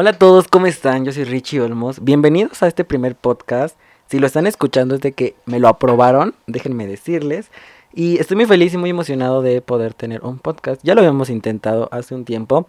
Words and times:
Hola 0.00 0.12
a 0.12 0.18
todos, 0.18 0.48
¿cómo 0.48 0.66
están? 0.66 1.04
Yo 1.04 1.12
soy 1.12 1.24
Richie 1.24 1.60
Olmos. 1.60 2.02
Bienvenidos 2.02 2.62
a 2.62 2.66
este 2.66 2.84
primer 2.84 3.14
podcast. 3.16 3.76
Si 4.06 4.18
lo 4.18 4.26
están 4.26 4.46
escuchando 4.46 4.94
es 4.94 5.02
de 5.02 5.12
que 5.12 5.34
me 5.44 5.60
lo 5.60 5.68
aprobaron, 5.68 6.34
déjenme 6.46 6.86
decirles. 6.86 7.50
Y 7.92 8.16
estoy 8.16 8.38
muy 8.38 8.46
feliz 8.46 8.72
y 8.72 8.78
muy 8.78 8.88
emocionado 8.88 9.42
de 9.42 9.60
poder 9.60 9.92
tener 9.92 10.22
un 10.24 10.38
podcast. 10.38 10.80
Ya 10.82 10.94
lo 10.94 11.02
habíamos 11.02 11.28
intentado 11.28 11.90
hace 11.92 12.14
un 12.14 12.24
tiempo. 12.24 12.66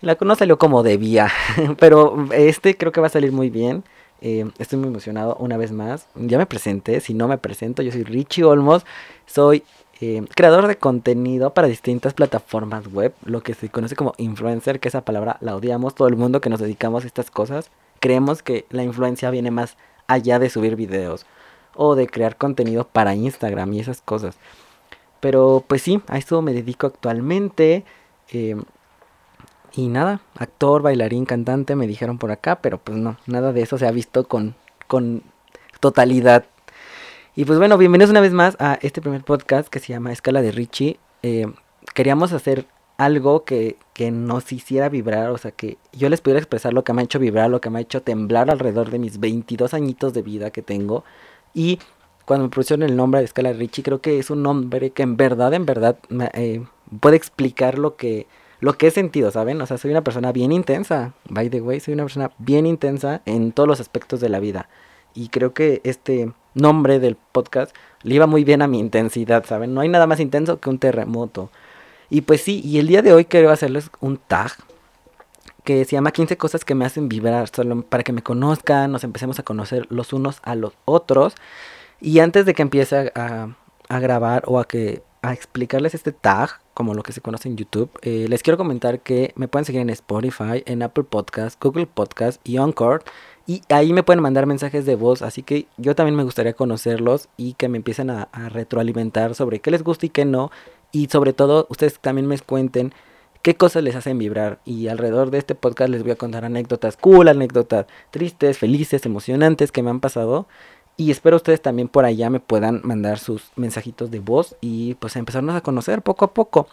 La 0.00 0.18
no 0.20 0.34
salió 0.34 0.58
como 0.58 0.82
debía, 0.82 1.30
pero 1.78 2.26
este 2.32 2.76
creo 2.76 2.90
que 2.90 3.00
va 3.00 3.06
a 3.06 3.10
salir 3.10 3.30
muy 3.30 3.50
bien. 3.50 3.84
Eh, 4.20 4.50
estoy 4.58 4.80
muy 4.80 4.88
emocionado 4.88 5.36
una 5.36 5.56
vez 5.56 5.70
más. 5.70 6.08
Ya 6.16 6.38
me 6.38 6.46
presenté, 6.46 6.98
si 6.98 7.14
no 7.14 7.28
me 7.28 7.38
presento, 7.38 7.82
yo 7.82 7.92
soy 7.92 8.02
Richie 8.02 8.42
Olmos. 8.42 8.84
Soy 9.26 9.62
eh, 10.00 10.24
creador 10.34 10.66
de 10.66 10.76
contenido 10.76 11.54
para 11.54 11.68
distintas 11.68 12.14
plataformas 12.14 12.92
web, 12.92 13.14
lo 13.24 13.42
que 13.42 13.54
se 13.54 13.68
conoce 13.68 13.96
como 13.96 14.14
influencer, 14.18 14.80
que 14.80 14.88
esa 14.88 15.04
palabra 15.04 15.36
la 15.40 15.54
odiamos 15.54 15.94
todo 15.94 16.08
el 16.08 16.16
mundo 16.16 16.40
que 16.40 16.50
nos 16.50 16.60
dedicamos 16.60 17.04
a 17.04 17.06
estas 17.06 17.30
cosas. 17.30 17.70
Creemos 18.00 18.42
que 18.42 18.66
la 18.70 18.82
influencia 18.82 19.30
viene 19.30 19.50
más 19.50 19.76
allá 20.06 20.38
de 20.38 20.50
subir 20.50 20.76
videos 20.76 21.26
o 21.74 21.94
de 21.94 22.06
crear 22.06 22.36
contenido 22.36 22.86
para 22.86 23.14
Instagram 23.14 23.72
y 23.72 23.80
esas 23.80 24.00
cosas. 24.00 24.36
Pero 25.20 25.64
pues 25.66 25.82
sí, 25.82 26.02
a 26.08 26.18
eso 26.18 26.42
me 26.42 26.52
dedico 26.52 26.86
actualmente. 26.86 27.84
Eh, 28.32 28.56
y 29.76 29.88
nada, 29.88 30.20
actor, 30.36 30.82
bailarín, 30.82 31.24
cantante, 31.24 31.74
me 31.74 31.86
dijeron 31.86 32.18
por 32.18 32.30
acá, 32.30 32.56
pero 32.56 32.78
pues 32.78 32.96
no, 32.96 33.16
nada 33.26 33.52
de 33.52 33.62
eso 33.62 33.76
se 33.76 33.86
ha 33.86 33.90
visto 33.90 34.28
con, 34.28 34.54
con 34.86 35.22
totalidad. 35.80 36.44
Y 37.36 37.46
pues 37.46 37.58
bueno, 37.58 37.76
bienvenidos 37.78 38.10
una 38.10 38.20
vez 38.20 38.32
más 38.32 38.56
a 38.60 38.78
este 38.80 39.00
primer 39.00 39.24
podcast 39.24 39.68
que 39.68 39.80
se 39.80 39.92
llama 39.92 40.12
Escala 40.12 40.40
de 40.40 40.52
Richie. 40.52 41.00
Eh, 41.24 41.46
queríamos 41.92 42.32
hacer 42.32 42.64
algo 42.96 43.44
que, 43.44 43.76
que, 43.92 44.12
nos 44.12 44.52
hiciera 44.52 44.88
vibrar, 44.88 45.30
o 45.30 45.38
sea, 45.38 45.50
que 45.50 45.76
yo 45.92 46.08
les 46.08 46.20
pudiera 46.20 46.38
expresar 46.38 46.72
lo 46.72 46.84
que 46.84 46.92
me 46.92 47.02
ha 47.02 47.04
hecho 47.04 47.18
vibrar, 47.18 47.50
lo 47.50 47.60
que 47.60 47.70
me 47.70 47.78
ha 47.78 47.82
hecho 47.82 48.02
temblar 48.02 48.52
alrededor 48.52 48.90
de 48.92 49.00
mis 49.00 49.18
22 49.18 49.74
añitos 49.74 50.14
de 50.14 50.22
vida 50.22 50.52
que 50.52 50.62
tengo. 50.62 51.02
Y 51.52 51.80
cuando 52.24 52.44
me 52.44 52.50
pusieron 52.50 52.88
el 52.88 52.94
nombre 52.94 53.18
de 53.18 53.24
Escala 53.24 53.48
de 53.48 53.58
Richie, 53.58 53.82
creo 53.82 54.00
que 54.00 54.20
es 54.20 54.30
un 54.30 54.44
nombre 54.44 54.90
que 54.90 55.02
en 55.02 55.16
verdad, 55.16 55.54
en 55.54 55.66
verdad, 55.66 55.98
eh, 56.34 56.64
puede 57.00 57.16
explicar 57.16 57.80
lo 57.80 57.96
que 57.96 58.28
lo 58.60 58.78
que 58.78 58.86
he 58.86 58.90
sentido, 58.92 59.32
¿saben? 59.32 59.60
O 59.60 59.66
sea, 59.66 59.76
soy 59.76 59.90
una 59.90 60.04
persona 60.04 60.30
bien 60.30 60.52
intensa, 60.52 61.14
by 61.28 61.50
the 61.50 61.60
way, 61.60 61.80
soy 61.80 61.94
una 61.94 62.04
persona 62.04 62.30
bien 62.38 62.64
intensa 62.64 63.22
en 63.26 63.50
todos 63.50 63.68
los 63.68 63.80
aspectos 63.80 64.20
de 64.20 64.28
la 64.28 64.38
vida. 64.38 64.68
Y 65.14 65.28
creo 65.30 65.52
que 65.52 65.80
este 65.84 66.32
nombre 66.54 66.98
del 66.98 67.16
podcast 67.16 67.74
le 68.02 68.14
iba 68.14 68.26
muy 68.26 68.44
bien 68.44 68.62
a 68.62 68.68
mi 68.68 68.78
intensidad, 68.78 69.44
¿saben? 69.46 69.74
No 69.74 69.80
hay 69.80 69.88
nada 69.88 70.06
más 70.06 70.20
intenso 70.20 70.60
que 70.60 70.70
un 70.70 70.78
terremoto. 70.78 71.50
Y 72.10 72.20
pues 72.20 72.42
sí, 72.42 72.60
y 72.64 72.78
el 72.78 72.86
día 72.86 73.02
de 73.02 73.12
hoy 73.12 73.24
quiero 73.24 73.50
hacerles 73.50 73.90
un 74.00 74.18
tag 74.18 74.52
que 75.64 75.84
se 75.86 75.92
llama 75.92 76.12
15 76.12 76.36
cosas 76.36 76.64
que 76.64 76.74
me 76.74 76.84
hacen 76.84 77.08
vibrar, 77.08 77.48
solo 77.48 77.82
para 77.82 78.04
que 78.04 78.12
me 78.12 78.22
conozcan, 78.22 78.92
nos 78.92 79.02
empecemos 79.02 79.38
a 79.38 79.42
conocer 79.42 79.86
los 79.90 80.12
unos 80.12 80.40
a 80.42 80.54
los 80.54 80.74
otros. 80.84 81.34
Y 82.00 82.18
antes 82.18 82.44
de 82.44 82.54
que 82.54 82.62
empiece 82.62 83.12
a, 83.14 83.48
grabar 83.88 84.44
o 84.46 84.60
a 84.60 84.66
que 84.66 85.02
a 85.22 85.32
explicarles 85.32 85.94
este 85.94 86.12
tag, 86.12 86.60
como 86.74 86.92
lo 86.92 87.02
que 87.02 87.12
se 87.12 87.22
conoce 87.22 87.48
en 87.48 87.56
YouTube, 87.56 87.90
eh, 88.02 88.26
les 88.28 88.42
quiero 88.42 88.58
comentar 88.58 89.00
que 89.00 89.32
me 89.36 89.48
pueden 89.48 89.64
seguir 89.64 89.80
en 89.80 89.88
Spotify, 89.88 90.62
en 90.66 90.82
Apple 90.82 91.04
Podcast, 91.04 91.62
Google 91.62 91.86
Podcast 91.86 92.46
y 92.46 92.58
Encore. 92.58 93.02
Y 93.46 93.62
ahí 93.68 93.92
me 93.92 94.02
pueden 94.02 94.22
mandar 94.22 94.46
mensajes 94.46 94.86
de 94.86 94.96
voz, 94.96 95.20
así 95.20 95.42
que 95.42 95.66
yo 95.76 95.94
también 95.94 96.16
me 96.16 96.22
gustaría 96.22 96.54
conocerlos 96.54 97.28
y 97.36 97.54
que 97.54 97.68
me 97.68 97.76
empiecen 97.76 98.08
a, 98.08 98.28
retroalimentar 98.48 99.34
sobre 99.34 99.60
qué 99.60 99.70
les 99.70 99.82
gusta 99.82 100.06
y 100.06 100.08
qué 100.08 100.24
no. 100.24 100.50
Y 100.92 101.08
sobre 101.08 101.32
todo, 101.34 101.66
ustedes 101.68 101.98
también 101.98 102.26
me 102.26 102.38
cuenten 102.38 102.94
qué 103.42 103.56
cosas 103.56 103.82
les 103.82 103.96
hacen 103.96 104.18
vibrar. 104.18 104.60
Y 104.64 104.88
alrededor 104.88 105.30
de 105.30 105.38
este 105.38 105.54
podcast 105.54 105.90
les 105.90 106.02
voy 106.02 106.12
a 106.12 106.16
contar 106.16 106.44
anécdotas 106.46 106.96
cool, 106.96 107.28
anécdotas 107.28 107.86
tristes, 108.10 108.56
felices, 108.58 109.04
emocionantes 109.04 109.72
que 109.72 109.82
me 109.82 109.90
han 109.90 110.00
pasado. 110.00 110.46
Y 110.96 111.10
espero 111.10 111.36
ustedes 111.36 111.60
también 111.60 111.88
por 111.88 112.04
allá 112.06 112.30
me 112.30 112.40
puedan 112.40 112.80
mandar 112.84 113.18
sus 113.18 113.50
mensajitos 113.56 114.10
de 114.10 114.20
voz 114.20 114.56
y 114.60 114.94
pues 114.94 115.16
empezarnos 115.16 115.56
a 115.56 115.60
conocer 115.60 116.02
poco 116.02 116.24
a 116.24 116.32
poco. 116.32 116.68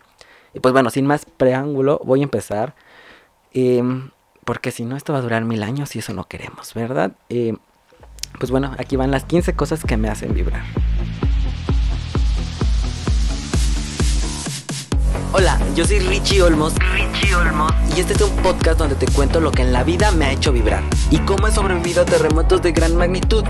Y 0.53 0.59
pues 0.59 0.71
bueno, 0.73 0.89
sin 0.89 1.05
más 1.05 1.25
preámbulo, 1.25 1.99
voy 2.05 2.21
a 2.21 2.23
empezar. 2.23 2.75
Em, 3.53 4.11
porque 4.51 4.71
si 4.71 4.83
no, 4.83 4.97
esto 4.97 5.13
va 5.13 5.19
a 5.19 5.21
durar 5.21 5.45
mil 5.45 5.63
años 5.63 5.95
y 5.95 5.99
eso 5.99 6.13
no 6.13 6.25
queremos, 6.25 6.73
¿verdad? 6.73 7.13
Em, 7.29 7.55
pues 8.37 8.51
bueno, 8.51 8.75
aquí 8.77 8.97
van 8.97 9.09
las 9.09 9.23
15 9.23 9.53
cosas 9.53 9.81
que 9.85 9.95
me 9.95 10.09
hacen 10.09 10.33
vibrar. 10.33 10.61
Hola, 15.31 15.57
yo 15.73 15.85
soy 15.85 15.99
Richie 15.99 16.41
Olmos. 16.41 16.73
Richie 16.91 17.33
Olmos. 17.33 17.71
Y 17.95 18.01
este 18.01 18.11
es 18.11 18.21
un 18.21 18.35
podcast 18.43 18.77
donde 18.77 18.95
te 18.95 19.07
cuento 19.13 19.39
lo 19.39 19.53
que 19.53 19.61
en 19.61 19.71
la 19.71 19.85
vida 19.85 20.11
me 20.11 20.25
ha 20.25 20.33
hecho 20.33 20.51
vibrar 20.51 20.83
y 21.09 21.19
cómo 21.19 21.47
he 21.47 21.51
sobrevivido 21.53 22.01
a 22.01 22.05
terremotos 22.05 22.61
de 22.61 22.73
gran 22.73 22.97
magnitud. 22.97 23.45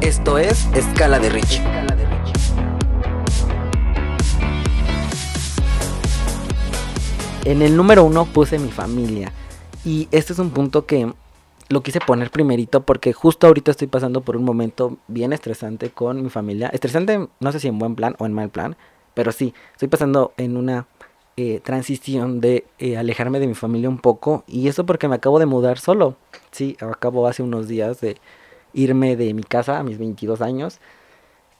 Esto 0.00 0.38
es 0.38 0.64
Escala 0.72 1.18
de 1.18 1.28
Richie. 1.28 1.62
En 7.44 7.60
el 7.60 7.76
número 7.76 8.04
uno 8.04 8.24
puse 8.24 8.58
mi 8.58 8.72
familia. 8.72 9.34
Y 9.84 10.08
este 10.10 10.32
es 10.32 10.38
un 10.38 10.50
punto 10.50 10.84
que 10.84 11.12
lo 11.68 11.82
quise 11.82 12.00
poner 12.00 12.30
primerito 12.30 12.82
porque 12.82 13.12
justo 13.12 13.46
ahorita 13.46 13.70
estoy 13.70 13.86
pasando 13.86 14.20
por 14.20 14.36
un 14.36 14.44
momento 14.44 14.98
bien 15.08 15.32
estresante 15.32 15.90
con 15.90 16.22
mi 16.22 16.28
familia. 16.28 16.68
Estresante, 16.68 17.28
no 17.38 17.52
sé 17.52 17.60
si 17.60 17.68
en 17.68 17.78
buen 17.78 17.94
plan 17.94 18.16
o 18.18 18.26
en 18.26 18.32
mal 18.32 18.50
plan, 18.50 18.76
pero 19.14 19.32
sí, 19.32 19.54
estoy 19.72 19.88
pasando 19.88 20.32
en 20.36 20.56
una 20.56 20.86
eh, 21.36 21.60
transición 21.64 22.40
de 22.40 22.66
eh, 22.78 22.98
alejarme 22.98 23.40
de 23.40 23.46
mi 23.46 23.54
familia 23.54 23.88
un 23.88 23.98
poco. 23.98 24.44
Y 24.46 24.68
eso 24.68 24.84
porque 24.84 25.08
me 25.08 25.14
acabo 25.14 25.38
de 25.38 25.46
mudar 25.46 25.78
solo. 25.78 26.16
Sí, 26.50 26.76
acabo 26.80 27.26
hace 27.26 27.42
unos 27.42 27.68
días 27.68 28.00
de 28.00 28.16
irme 28.74 29.16
de 29.16 29.32
mi 29.32 29.42
casa 29.42 29.78
a 29.78 29.82
mis 29.82 29.98
22 29.98 30.42
años 30.42 30.80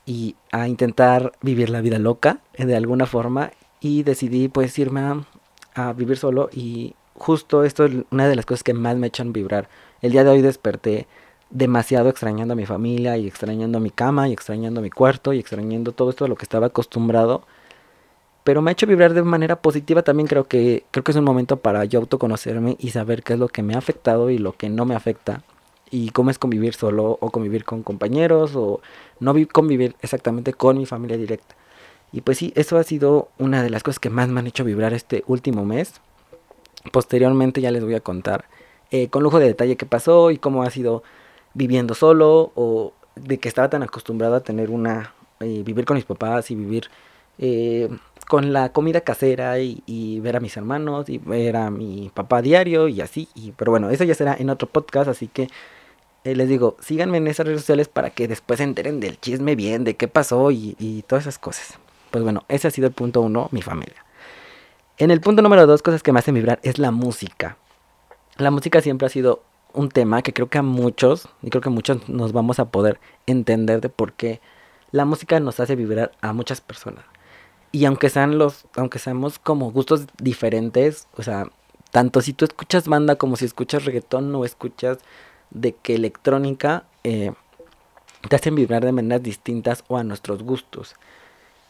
y 0.06 0.36
a 0.52 0.68
intentar 0.68 1.32
vivir 1.40 1.70
la 1.70 1.80
vida 1.80 1.98
loca 1.98 2.40
eh, 2.54 2.66
de 2.66 2.76
alguna 2.76 3.06
forma 3.06 3.52
y 3.80 4.02
decidí 4.02 4.48
pues 4.48 4.78
irme 4.78 5.00
a, 5.00 5.24
a, 5.74 5.92
vivir 5.92 6.16
solo 6.16 6.50
y 6.52 6.94
justo 7.20 7.64
esto 7.64 7.84
es 7.84 7.92
una 8.10 8.26
de 8.28 8.34
las 8.34 8.46
cosas 8.46 8.64
que 8.64 8.74
más 8.74 8.96
me 8.96 9.08
echan 9.08 9.32
vibrar. 9.32 9.68
El 10.00 10.12
día 10.12 10.24
de 10.24 10.30
hoy 10.30 10.40
desperté 10.40 11.06
demasiado 11.50 12.08
extrañando 12.08 12.52
a 12.52 12.56
mi 12.56 12.64
familia 12.64 13.18
y 13.18 13.26
extrañando 13.26 13.78
mi 13.78 13.90
cama 13.90 14.28
y 14.28 14.32
extrañando 14.32 14.80
mi 14.80 14.90
cuarto 14.90 15.32
y 15.34 15.38
extrañando 15.38 15.92
todo 15.92 16.10
esto 16.10 16.24
de 16.24 16.30
lo 16.30 16.36
que 16.36 16.44
estaba 16.44 16.68
acostumbrado. 16.68 17.42
Pero 18.42 18.62
me 18.62 18.70
ha 18.70 18.72
hecho 18.72 18.86
vibrar 18.86 19.12
de 19.12 19.22
manera 19.22 19.60
positiva 19.60 20.02
también 20.02 20.26
creo 20.28 20.44
que 20.44 20.84
creo 20.90 21.04
que 21.04 21.12
es 21.12 21.16
un 21.18 21.24
momento 21.24 21.58
para 21.58 21.84
yo 21.84 22.00
autoconocerme 22.00 22.76
y 22.78 22.90
saber 22.90 23.22
qué 23.22 23.34
es 23.34 23.38
lo 23.38 23.48
que 23.48 23.62
me 23.62 23.74
ha 23.74 23.78
afectado 23.78 24.30
y 24.30 24.38
lo 24.38 24.52
que 24.52 24.70
no 24.70 24.86
me 24.86 24.94
afecta 24.94 25.42
y 25.90 26.10
cómo 26.10 26.30
es 26.30 26.38
convivir 26.38 26.74
solo 26.74 27.18
o 27.20 27.30
convivir 27.30 27.64
con 27.64 27.82
compañeros 27.82 28.52
o 28.56 28.80
no 29.18 29.34
convivir 29.52 29.94
exactamente 30.00 30.54
con 30.54 30.78
mi 30.78 30.86
familia 30.86 31.18
directa. 31.18 31.54
Y 32.12 32.22
pues 32.22 32.38
sí, 32.38 32.52
eso 32.56 32.78
ha 32.78 32.82
sido 32.84 33.28
una 33.38 33.62
de 33.62 33.70
las 33.70 33.82
cosas 33.82 33.98
que 33.98 34.10
más 34.10 34.28
me 34.28 34.40
han 34.40 34.46
hecho 34.46 34.64
vibrar 34.64 34.94
este 34.94 35.22
último 35.26 35.64
mes. 35.64 36.00
Posteriormente 36.92 37.60
ya 37.60 37.70
les 37.70 37.84
voy 37.84 37.94
a 37.94 38.00
contar 38.00 38.46
eh, 38.90 39.08
con 39.08 39.22
lujo 39.22 39.38
de 39.38 39.46
detalle 39.46 39.76
qué 39.76 39.86
pasó 39.86 40.30
y 40.30 40.38
cómo 40.38 40.62
ha 40.62 40.70
sido 40.70 41.02
viviendo 41.54 41.94
solo 41.94 42.52
o 42.54 42.92
de 43.16 43.38
que 43.38 43.48
estaba 43.48 43.68
tan 43.70 43.82
acostumbrado 43.82 44.34
a 44.36 44.40
tener 44.40 44.70
una, 44.70 45.14
eh, 45.40 45.62
vivir 45.64 45.84
con 45.84 45.96
mis 45.96 46.04
papás 46.04 46.50
y 46.50 46.54
vivir 46.54 46.90
eh, 47.38 47.88
con 48.28 48.52
la 48.52 48.70
comida 48.72 49.00
casera 49.00 49.58
y, 49.58 50.20
ver 50.20 50.36
a 50.36 50.40
mis 50.40 50.56
hermanos 50.56 51.08
y 51.08 51.18
ver 51.18 51.56
a 51.56 51.70
mi 51.70 52.10
papá 52.14 52.42
diario 52.42 52.88
y 52.88 53.00
así. 53.00 53.28
Y, 53.34 53.52
pero 53.52 53.72
bueno, 53.72 53.90
eso 53.90 54.04
ya 54.04 54.14
será 54.14 54.36
en 54.38 54.50
otro 54.50 54.68
podcast, 54.68 55.08
así 55.08 55.26
que 55.26 55.48
eh, 56.24 56.36
les 56.36 56.48
digo, 56.48 56.76
síganme 56.80 57.18
en 57.18 57.26
esas 57.26 57.46
redes 57.46 57.62
sociales 57.62 57.88
para 57.88 58.10
que 58.10 58.28
después 58.28 58.58
se 58.58 58.64
enteren 58.64 59.00
del 59.00 59.18
chisme 59.18 59.56
bien, 59.56 59.84
de 59.84 59.96
qué 59.96 60.06
pasó 60.06 60.50
y, 60.50 60.76
y 60.78 61.02
todas 61.02 61.24
esas 61.24 61.38
cosas. 61.38 61.78
Pues 62.10 62.22
bueno, 62.22 62.44
ese 62.48 62.68
ha 62.68 62.70
sido 62.70 62.86
el 62.88 62.92
punto 62.94 63.20
uno, 63.20 63.48
mi 63.52 63.62
familia. 63.62 64.04
En 65.00 65.10
el 65.10 65.22
punto 65.22 65.40
número 65.40 65.66
dos, 65.66 65.80
cosas 65.80 66.02
que 66.02 66.12
me 66.12 66.18
hacen 66.18 66.34
vibrar, 66.34 66.60
es 66.62 66.78
la 66.78 66.90
música. 66.90 67.56
La 68.36 68.50
música 68.50 68.82
siempre 68.82 69.06
ha 69.06 69.08
sido 69.08 69.42
un 69.72 69.88
tema 69.88 70.20
que 70.20 70.34
creo 70.34 70.50
que 70.50 70.58
a 70.58 70.62
muchos, 70.62 71.26
y 71.40 71.48
creo 71.48 71.62
que 71.62 71.70
muchos 71.70 72.06
nos 72.10 72.34
vamos 72.34 72.58
a 72.58 72.66
poder 72.66 73.00
entender 73.26 73.80
de 73.80 73.88
por 73.88 74.12
qué 74.12 74.42
la 74.92 75.06
música 75.06 75.40
nos 75.40 75.58
hace 75.58 75.74
vibrar 75.74 76.12
a 76.20 76.34
muchas 76.34 76.60
personas. 76.60 77.06
Y 77.72 77.86
aunque 77.86 78.10
sean 78.10 78.36
los, 78.36 78.66
aunque 78.76 78.98
seamos 78.98 79.38
como 79.38 79.72
gustos 79.72 80.04
diferentes, 80.18 81.08
o 81.16 81.22
sea, 81.22 81.46
tanto 81.92 82.20
si 82.20 82.34
tú 82.34 82.44
escuchas 82.44 82.86
banda 82.86 83.16
como 83.16 83.36
si 83.36 83.46
escuchas 83.46 83.86
reggaetón 83.86 84.34
o 84.34 84.44
escuchas 84.44 84.98
de 85.48 85.72
que 85.72 85.94
electrónica 85.94 86.84
eh, 87.04 87.32
te 88.28 88.36
hacen 88.36 88.54
vibrar 88.54 88.84
de 88.84 88.92
maneras 88.92 89.22
distintas 89.22 89.82
o 89.88 89.96
a 89.96 90.04
nuestros 90.04 90.42
gustos. 90.42 90.94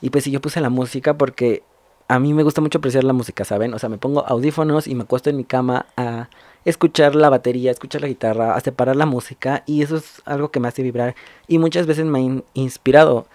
Y 0.00 0.10
pues 0.10 0.24
si 0.24 0.32
yo 0.32 0.40
puse 0.40 0.60
la 0.60 0.70
música 0.70 1.16
porque 1.16 1.62
a 2.10 2.18
mí 2.18 2.34
me 2.34 2.42
gusta 2.42 2.60
mucho 2.60 2.78
apreciar 2.78 3.04
la 3.04 3.12
música, 3.12 3.44
¿saben? 3.44 3.72
O 3.72 3.78
sea, 3.78 3.88
me 3.88 3.96
pongo 3.96 4.26
audífonos 4.26 4.88
y 4.88 4.96
me 4.96 5.04
acuesto 5.04 5.30
en 5.30 5.36
mi 5.36 5.44
cama 5.44 5.86
a 5.96 6.28
escuchar 6.64 7.14
la 7.14 7.30
batería, 7.30 7.70
escuchar 7.70 8.00
la 8.00 8.08
guitarra, 8.08 8.56
a 8.56 8.60
separar 8.60 8.96
la 8.96 9.06
música 9.06 9.62
y 9.64 9.82
eso 9.82 9.98
es 9.98 10.20
algo 10.24 10.50
que 10.50 10.58
me 10.58 10.66
hace 10.66 10.82
vibrar 10.82 11.14
y 11.46 11.58
muchas 11.58 11.86
veces 11.86 12.06
me 12.06 12.18
ha 12.18 12.42
inspirado. 12.54 13.28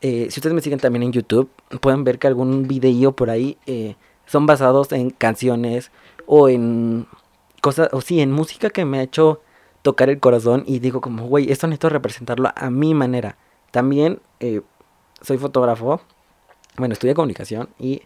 Eh, 0.00 0.26
si 0.32 0.40
ustedes 0.40 0.52
me 0.52 0.60
siguen 0.60 0.80
también 0.80 1.04
en 1.04 1.12
YouTube, 1.12 1.48
pueden 1.80 2.02
ver 2.02 2.18
que 2.18 2.26
algún 2.26 2.66
video 2.66 3.12
por 3.12 3.30
ahí 3.30 3.56
eh, 3.66 3.94
son 4.26 4.46
basados 4.46 4.90
en 4.90 5.10
canciones 5.10 5.92
o 6.26 6.48
en 6.48 7.06
cosas, 7.60 7.88
o 7.92 8.00
sí, 8.00 8.20
en 8.20 8.32
música 8.32 8.70
que 8.70 8.84
me 8.84 8.98
ha 8.98 9.02
hecho 9.02 9.42
tocar 9.82 10.10
el 10.10 10.18
corazón 10.18 10.64
y 10.66 10.80
digo 10.80 11.00
como, 11.00 11.28
güey, 11.28 11.52
esto 11.52 11.68
necesito 11.68 11.88
representarlo 11.88 12.50
a 12.52 12.68
mi 12.68 12.94
manera. 12.94 13.36
También 13.70 14.18
eh, 14.40 14.62
soy 15.20 15.38
fotógrafo, 15.38 16.00
bueno, 16.76 16.92
estudié 16.92 17.14
comunicación 17.14 17.68
y 17.78 18.02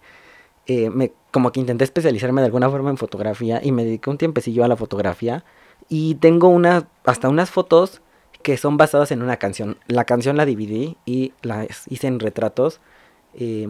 eh, 0.66 0.90
me, 0.90 1.12
como 1.30 1.52
que 1.52 1.60
intenté 1.60 1.84
especializarme 1.84 2.40
de 2.40 2.46
alguna 2.46 2.68
forma 2.68 2.90
en 2.90 2.96
fotografía 2.96 3.60
y 3.62 3.72
me 3.72 3.84
dediqué 3.84 4.10
un 4.10 4.18
tiempecillo 4.18 4.64
a 4.64 4.68
la 4.68 4.76
fotografía 4.76 5.44
y 5.88 6.16
tengo 6.16 6.48
una, 6.48 6.88
hasta 7.04 7.28
unas 7.28 7.50
fotos 7.50 8.02
que 8.42 8.56
son 8.56 8.76
basadas 8.76 9.10
en 9.12 9.22
una 9.22 9.36
canción. 9.36 9.78
La 9.86 10.04
canción 10.04 10.36
la 10.36 10.44
dividí 10.44 10.96
y 11.04 11.32
la 11.42 11.66
hice 11.88 12.06
en 12.06 12.20
retratos, 12.20 12.80
eh, 13.34 13.68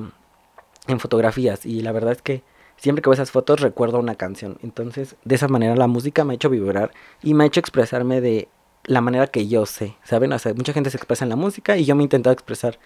en 0.87 1.00
fotografías 1.00 1.66
y 1.66 1.81
la 1.81 1.93
verdad 1.93 2.12
es 2.12 2.22
que 2.22 2.43
siempre 2.76 3.02
que 3.02 3.10
veo 3.10 3.14
esas 3.14 3.31
fotos 3.31 3.60
recuerdo 3.60 3.98
una 3.98 4.14
canción. 4.14 4.58
Entonces, 4.62 5.16
de 5.25 5.34
esa 5.34 5.48
manera 5.48 5.76
la 5.76 5.87
música 5.87 6.25
me 6.25 6.32
ha 6.32 6.37
hecho 6.37 6.50
vibrar 6.50 6.93
y 7.22 7.34
me 7.34 7.44
ha 7.44 7.46
hecho 7.46 7.60
expresarme 7.60 8.20
de 8.20 8.48
la 8.84 9.00
manera 9.00 9.26
que 9.26 9.48
yo 9.48 9.66
sé, 9.66 9.96
¿saben? 10.04 10.31
Mucha 10.31 10.72
gente 10.72 10.90
se 10.90 10.96
expresa 10.96 11.25
en 11.25 11.31
la 11.31 11.37
música 11.37 11.76
y 11.76 11.84
yo 11.84 11.94
me 11.96 12.02
he 12.02 12.04
intentado 12.04 12.32
expresar 12.32 12.78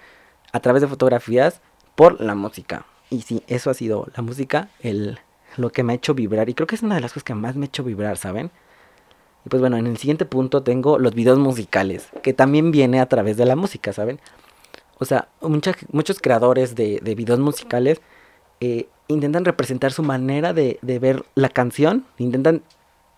a 0.53 0.61
través 0.61 0.83
de 0.83 0.89
fotografías 0.89 1.61
por 2.01 2.19
la 2.19 2.35
música. 2.35 2.87
Y 3.11 3.21
sí, 3.21 3.43
eso 3.47 3.69
ha 3.69 3.75
sido 3.75 4.07
la 4.17 4.23
música, 4.23 4.71
el, 4.81 5.19
lo 5.59 5.69
que 5.69 5.83
me 5.83 5.93
ha 5.93 5.97
hecho 5.97 6.15
vibrar. 6.15 6.49
Y 6.49 6.55
creo 6.55 6.67
que 6.67 6.75
es 6.75 6.83
una 6.83 6.95
de 6.95 7.03
las 7.03 7.13
cosas 7.13 7.25
que 7.25 7.35
más 7.35 7.57
me 7.57 7.67
ha 7.67 7.69
hecho 7.69 7.85
vibrar, 7.85 8.17
¿saben? 8.17 8.51
Y 9.45 9.51
pues 9.51 9.61
bueno, 9.61 9.77
en 9.77 9.87
el 9.87 9.99
siguiente 9.99 10.25
punto 10.25 10.63
tengo 10.63 10.99
los 10.99 11.15
videos 11.15 11.39
musicales, 11.39 12.09
que 12.23 12.33
también 12.33 12.71
viene 12.71 13.01
a 13.01 13.07
través 13.07 13.37
de 13.37 13.45
la 13.45 13.55
música, 13.55 13.93
¿saben? 13.93 14.19
O 14.99 15.05
sea, 15.05 15.29
muchos 15.43 16.21
creadores 16.23 16.75
de, 16.75 17.01
de 17.03 17.15
videos 17.15 17.39
musicales 17.39 18.01
eh, 18.61 18.89
intentan 19.09 19.45
representar 19.45 19.93
su 19.93 20.03
manera 20.03 20.55
de, 20.55 20.79
de, 20.81 20.99
ver 21.01 21.27
la 21.35 21.51
canción, 21.51 22.07
intentan 22.17 22.63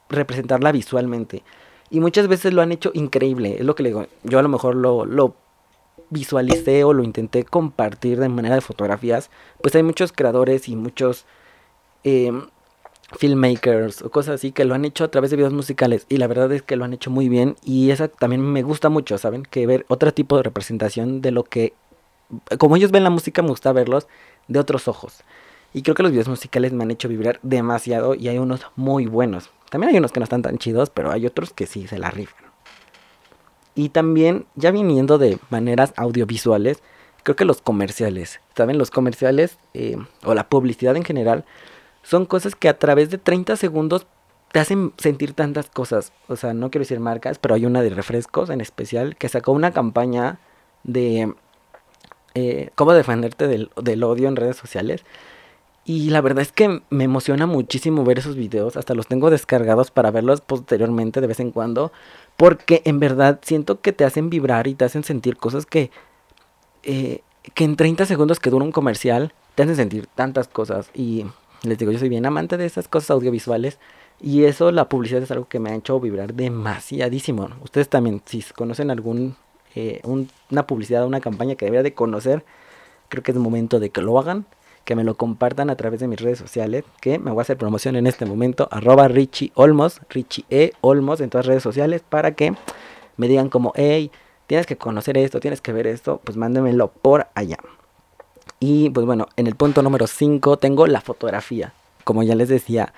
representarla 0.08 0.73
visualmente. 0.73 1.44
Y 1.88 2.00
muchas 2.00 2.26
veces 2.26 2.52
lo 2.52 2.62
han 2.62 2.73
hecho 2.73 2.90
increíble, 2.94 3.58
es 3.61 3.64
lo 3.64 3.76
que 3.76 3.85
le 3.85 3.90
digo. 3.90 4.08
Yo 4.25 4.40
a 4.40 4.43
lo 4.43 4.49
mejor 4.49 4.75
lo, 4.75 5.05
lo 5.05 5.37
visualicé 6.10 6.84
o 6.84 6.92
lo 6.92 7.02
intenté 7.02 7.44
compartir 7.44 8.18
de 8.20 8.28
manera 8.28 8.54
de 8.54 8.60
fotografías, 8.60 9.30
pues 9.62 9.74
hay 9.74 9.82
muchos 9.82 10.12
creadores 10.12 10.68
y 10.68 10.76
muchos 10.76 11.24
eh, 12.04 12.32
filmmakers 13.16 14.02
o 14.02 14.10
cosas 14.10 14.36
así 14.36 14.52
que 14.52 14.64
lo 14.64 14.74
han 14.74 14.84
hecho 14.84 15.04
a 15.04 15.10
través 15.10 15.30
de 15.30 15.36
videos 15.36 15.52
musicales 15.52 16.06
y 16.08 16.16
la 16.16 16.26
verdad 16.26 16.52
es 16.52 16.62
que 16.62 16.76
lo 16.76 16.84
han 16.84 16.92
hecho 16.92 17.10
muy 17.10 17.28
bien 17.28 17.56
y 17.64 17.90
esa 17.90 18.08
también 18.08 18.42
me 18.42 18.62
gusta 18.62 18.88
mucho, 18.88 19.18
¿saben? 19.18 19.42
Que 19.42 19.66
ver 19.66 19.84
otro 19.88 20.12
tipo 20.12 20.36
de 20.36 20.42
representación 20.42 21.20
de 21.20 21.30
lo 21.30 21.44
que 21.44 21.74
como 22.58 22.76
ellos 22.76 22.90
ven 22.90 23.04
la 23.04 23.10
música 23.10 23.42
me 23.42 23.48
gusta 23.48 23.72
verlos 23.72 24.06
de 24.48 24.58
otros 24.58 24.88
ojos. 24.88 25.22
Y 25.74 25.82
creo 25.82 25.94
que 25.94 26.02
los 26.02 26.12
videos 26.12 26.28
musicales 26.28 26.72
me 26.72 26.84
han 26.84 26.90
hecho 26.90 27.08
vibrar 27.08 27.38
demasiado 27.42 28.14
y 28.14 28.28
hay 28.28 28.38
unos 28.38 28.66
muy 28.76 29.06
buenos. 29.06 29.50
También 29.70 29.90
hay 29.90 29.98
unos 29.98 30.12
que 30.12 30.20
no 30.20 30.24
están 30.24 30.42
tan 30.42 30.58
chidos, 30.58 30.90
pero 30.90 31.10
hay 31.10 31.26
otros 31.26 31.52
que 31.52 31.66
sí 31.66 31.86
se 31.86 31.98
la 31.98 32.10
rifan. 32.10 32.51
Y 33.74 33.88
también, 33.88 34.46
ya 34.54 34.70
viniendo 34.70 35.19
de 35.19 35.38
maneras 35.50 35.94
audiovisuales, 35.96 36.82
creo 37.22 37.36
que 37.36 37.44
los 37.44 37.62
comerciales, 37.62 38.40
¿saben? 38.56 38.78
Los 38.78 38.90
comerciales 38.90 39.58
eh, 39.74 39.96
o 40.24 40.34
la 40.34 40.48
publicidad 40.48 40.96
en 40.96 41.04
general 41.04 41.44
son 42.02 42.26
cosas 42.26 42.54
que 42.54 42.69
a 42.69 42.78
través 42.78 43.10
de 43.10 43.19
30 43.19 43.56
segundos 43.56 44.06
te 44.52 44.60
hacen 44.60 44.92
sentir 44.98 45.32
tantas 45.32 45.70
cosas. 45.70 46.12
O 46.28 46.36
sea, 46.36 46.52
no 46.52 46.70
quiero 46.70 46.82
decir 46.82 47.00
marcas, 47.00 47.38
pero 47.38 47.54
hay 47.54 47.64
una 47.64 47.82
de 47.82 47.90
refrescos 47.90 48.50
en 48.50 48.60
especial 48.60 49.16
que 49.16 49.28
sacó 49.28 49.52
una 49.52 49.72
campaña 49.72 50.38
de 50.84 51.32
eh, 52.34 52.70
cómo 52.75 52.92
defenderte 52.92 53.46
del, 53.46 53.70
del 53.80 54.04
odio 54.04 54.28
en 54.28 54.36
redes 54.36 54.56
sociales. 54.56 55.04
Y 55.84 56.10
la 56.10 56.20
verdad 56.20 56.42
es 56.42 56.52
que 56.52 56.80
me 56.90 57.04
emociona 57.04 57.46
muchísimo 57.46 58.04
ver 58.04 58.18
esos 58.18 58.36
videos, 58.36 58.76
hasta 58.76 58.94
los 58.94 59.08
tengo 59.08 59.30
descargados 59.30 59.90
para 59.90 60.12
verlos 60.12 60.40
posteriormente 60.40 61.20
de 61.20 61.26
vez 61.26 61.40
en 61.40 61.50
cuando, 61.50 61.90
porque 62.42 62.82
en 62.86 62.98
verdad 62.98 63.38
siento 63.44 63.80
que 63.80 63.92
te 63.92 64.04
hacen 64.04 64.28
vibrar 64.28 64.66
y 64.66 64.74
te 64.74 64.84
hacen 64.84 65.04
sentir 65.04 65.36
cosas 65.36 65.64
que, 65.64 65.92
eh, 66.82 67.20
que 67.54 67.62
en 67.62 67.76
30 67.76 68.04
segundos 68.04 68.40
que 68.40 68.50
dura 68.50 68.64
un 68.64 68.72
comercial 68.72 69.32
te 69.54 69.62
hacen 69.62 69.76
sentir 69.76 70.08
tantas 70.08 70.48
cosas. 70.48 70.90
Y 70.92 71.24
les 71.62 71.78
digo, 71.78 71.92
yo 71.92 72.00
soy 72.00 72.08
bien 72.08 72.26
amante 72.26 72.56
de 72.56 72.66
esas 72.66 72.88
cosas 72.88 73.12
audiovisuales 73.12 73.78
y 74.20 74.42
eso, 74.42 74.72
la 74.72 74.88
publicidad 74.88 75.22
es 75.22 75.30
algo 75.30 75.46
que 75.46 75.60
me 75.60 75.70
ha 75.70 75.76
hecho 75.76 76.00
vibrar 76.00 76.34
demasiadísimo. 76.34 77.48
Ustedes 77.62 77.88
también, 77.88 78.22
si 78.24 78.42
conocen 78.42 78.90
algún, 78.90 79.36
eh, 79.76 80.00
una 80.50 80.66
publicidad, 80.66 81.06
una 81.06 81.20
campaña 81.20 81.54
que 81.54 81.66
debería 81.66 81.84
de 81.84 81.94
conocer, 81.94 82.44
creo 83.08 83.22
que 83.22 83.30
es 83.30 83.36
momento 83.36 83.78
de 83.78 83.90
que 83.90 84.02
lo 84.02 84.18
hagan 84.18 84.46
que 84.84 84.96
me 84.96 85.05
lo 85.05 85.17
compartan 85.17 85.70
a 85.70 85.76
través 85.76 86.00
de 86.00 86.08
mis 86.08 86.20
redes 86.20 86.38
sociales, 86.38 86.84
que 87.00 87.19
me 87.19 87.31
voy 87.31 87.40
a 87.40 87.43
hacer 87.43 87.56
promoción 87.56 87.96
en 87.96 88.06
este 88.06 88.25
momento, 88.26 88.69
arroba 88.70 89.08
Richie 89.08 89.52
Olmos, 89.55 90.00
Richie 90.08 90.44
E. 90.50 90.73
Olmos 90.81 91.20
en 91.20 91.31
todas 91.31 91.46
las 91.46 91.50
redes 91.52 91.62
sociales, 91.62 92.02
para 92.08 92.34
que 92.34 92.55
me 93.17 93.29
digan 93.29 93.49
como, 93.49 93.73
hey, 93.76 94.11
tienes 94.46 94.67
que 94.67 94.76
conocer 94.76 95.17
esto, 95.19 95.40
tienes 95.40 95.61
que 95.61 95.73
ver 95.73 95.87
esto, 95.87 96.20
pues 96.25 96.37
mándenmelo 96.37 96.88
por 96.88 97.29
allá. 97.34 97.58
Y 98.61 98.90
pues 98.90 99.06
bueno, 99.06 99.26
en 99.37 99.46
el 99.46 99.56
punto 99.56 99.82
número 99.82 100.06
5 100.06 100.56
tengo 100.58 100.87
la 100.87 101.00
fotografía. 101.00 101.73
Como 102.05 102.23
ya 102.23 102.35
les 102.35 102.49
decía, 102.49 102.93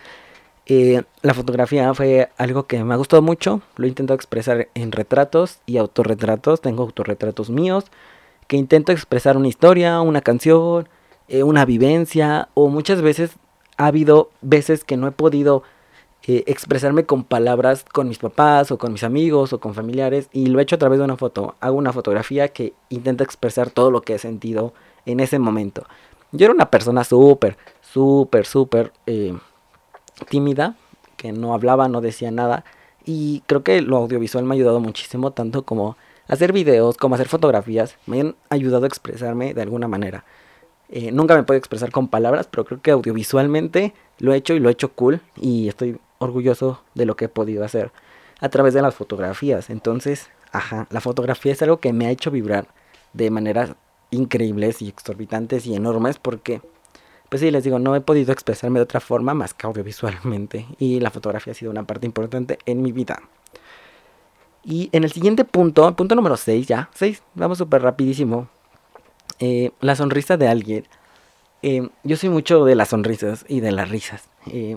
eh, 0.66 1.02
la 1.22 1.34
fotografía 1.34 1.92
fue 1.94 2.30
algo 2.36 2.66
que 2.66 2.82
me 2.84 2.94
ha 2.94 2.96
gustado 2.96 3.22
mucho. 3.22 3.60
Lo 3.76 3.86
he 3.86 3.90
expresar 3.90 4.68
en 4.74 4.92
retratos 4.92 5.58
y 5.66 5.78
autorretratos. 5.78 6.60
Tengo 6.60 6.82
autorretratos 6.82 7.50
míos 7.50 7.86
que 8.46 8.56
intento 8.56 8.92
expresar 8.92 9.36
una 9.36 9.48
historia, 9.48 10.00
una 10.00 10.20
canción, 10.20 10.88
eh, 11.28 11.42
una 11.42 11.64
vivencia 11.64 12.48
o 12.54 12.68
muchas 12.68 13.02
veces 13.02 13.32
ha 13.76 13.86
habido 13.86 14.30
veces 14.40 14.84
que 14.84 14.96
no 14.96 15.06
he 15.06 15.12
podido 15.12 15.62
eh, 16.26 16.44
expresarme 16.46 17.04
con 17.04 17.24
palabras 17.24 17.84
con 17.92 18.08
mis 18.08 18.18
papás 18.18 18.70
o 18.70 18.78
con 18.78 18.92
mis 18.92 19.04
amigos 19.04 19.52
o 19.52 19.60
con 19.60 19.74
familiares 19.74 20.28
y 20.32 20.46
lo 20.46 20.58
he 20.58 20.62
hecho 20.62 20.76
a 20.76 20.78
través 20.78 20.98
de 20.98 21.04
una 21.04 21.16
foto. 21.16 21.54
Hago 21.60 21.76
una 21.76 21.92
fotografía 21.92 22.48
que 22.48 22.72
intenta 22.88 23.24
expresar 23.24 23.70
todo 23.70 23.90
lo 23.90 24.02
que 24.02 24.14
he 24.14 24.18
sentido 24.18 24.72
en 25.06 25.20
ese 25.20 25.38
momento. 25.38 25.84
Yo 26.32 26.46
era 26.46 26.54
una 26.54 26.70
persona 26.70 27.04
súper, 27.04 27.56
súper, 27.80 28.46
súper 28.46 28.92
eh, 29.06 29.36
tímida, 30.28 30.76
que 31.16 31.32
no 31.32 31.54
hablaba, 31.54 31.88
no 31.88 32.00
decía 32.00 32.30
nada 32.30 32.64
y 33.04 33.42
creo 33.46 33.62
que 33.62 33.82
lo 33.82 33.98
audiovisual 33.98 34.44
me 34.44 34.54
ha 34.54 34.56
ayudado 34.56 34.80
muchísimo, 34.80 35.32
tanto 35.32 35.64
como 35.64 35.96
hacer 36.26 36.52
videos, 36.52 36.96
como 36.96 37.14
hacer 37.14 37.28
fotografías, 37.28 37.96
me 38.06 38.20
han 38.20 38.36
ayudado 38.48 38.84
a 38.84 38.88
expresarme 38.88 39.54
de 39.54 39.62
alguna 39.62 39.88
manera. 39.88 40.24
Eh, 40.96 41.10
nunca 41.10 41.34
me 41.34 41.42
puedo 41.42 41.58
expresar 41.58 41.90
con 41.90 42.06
palabras, 42.06 42.46
pero 42.48 42.64
creo 42.64 42.80
que 42.80 42.92
audiovisualmente 42.92 43.92
lo 44.20 44.32
he 44.32 44.36
hecho 44.36 44.54
y 44.54 44.60
lo 44.60 44.68
he 44.68 44.72
hecho 44.72 44.92
cool 44.92 45.20
y 45.34 45.66
estoy 45.66 45.98
orgulloso 46.18 46.82
de 46.94 47.04
lo 47.04 47.16
que 47.16 47.24
he 47.24 47.28
podido 47.28 47.64
hacer 47.64 47.90
a 48.38 48.48
través 48.48 48.74
de 48.74 48.82
las 48.82 48.94
fotografías. 48.94 49.70
Entonces, 49.70 50.30
ajá, 50.52 50.86
la 50.90 51.00
fotografía 51.00 51.50
es 51.50 51.60
algo 51.62 51.78
que 51.78 51.92
me 51.92 52.06
ha 52.06 52.10
hecho 52.10 52.30
vibrar 52.30 52.68
de 53.12 53.28
maneras 53.32 53.74
increíbles 54.12 54.82
y 54.82 54.88
exorbitantes 54.88 55.66
y 55.66 55.74
enormes 55.74 56.20
porque, 56.20 56.62
pues 57.28 57.40
sí, 57.40 57.50
les 57.50 57.64
digo, 57.64 57.80
no 57.80 57.96
he 57.96 58.00
podido 58.00 58.32
expresarme 58.32 58.78
de 58.78 58.84
otra 58.84 59.00
forma 59.00 59.34
más 59.34 59.52
que 59.52 59.66
audiovisualmente 59.66 60.68
y 60.78 61.00
la 61.00 61.10
fotografía 61.10 61.54
ha 61.54 61.56
sido 61.56 61.72
una 61.72 61.82
parte 61.82 62.06
importante 62.06 62.60
en 62.66 62.82
mi 62.82 62.92
vida. 62.92 63.20
Y 64.62 64.90
en 64.92 65.02
el 65.02 65.10
siguiente 65.10 65.44
punto, 65.44 65.96
punto 65.96 66.14
número 66.14 66.36
6 66.36 66.68
ya, 66.68 66.88
6, 66.94 67.20
vamos 67.34 67.58
súper 67.58 67.82
rapidísimo. 67.82 68.48
Eh, 69.38 69.72
la 69.80 69.96
sonrisa 69.96 70.36
de 70.36 70.48
alguien. 70.48 70.84
Eh, 71.62 71.88
yo 72.02 72.16
soy 72.16 72.28
mucho 72.28 72.64
de 72.64 72.74
las 72.74 72.90
sonrisas 72.90 73.44
y 73.48 73.60
de 73.60 73.72
las 73.72 73.88
risas. 73.88 74.28
Eh, 74.46 74.76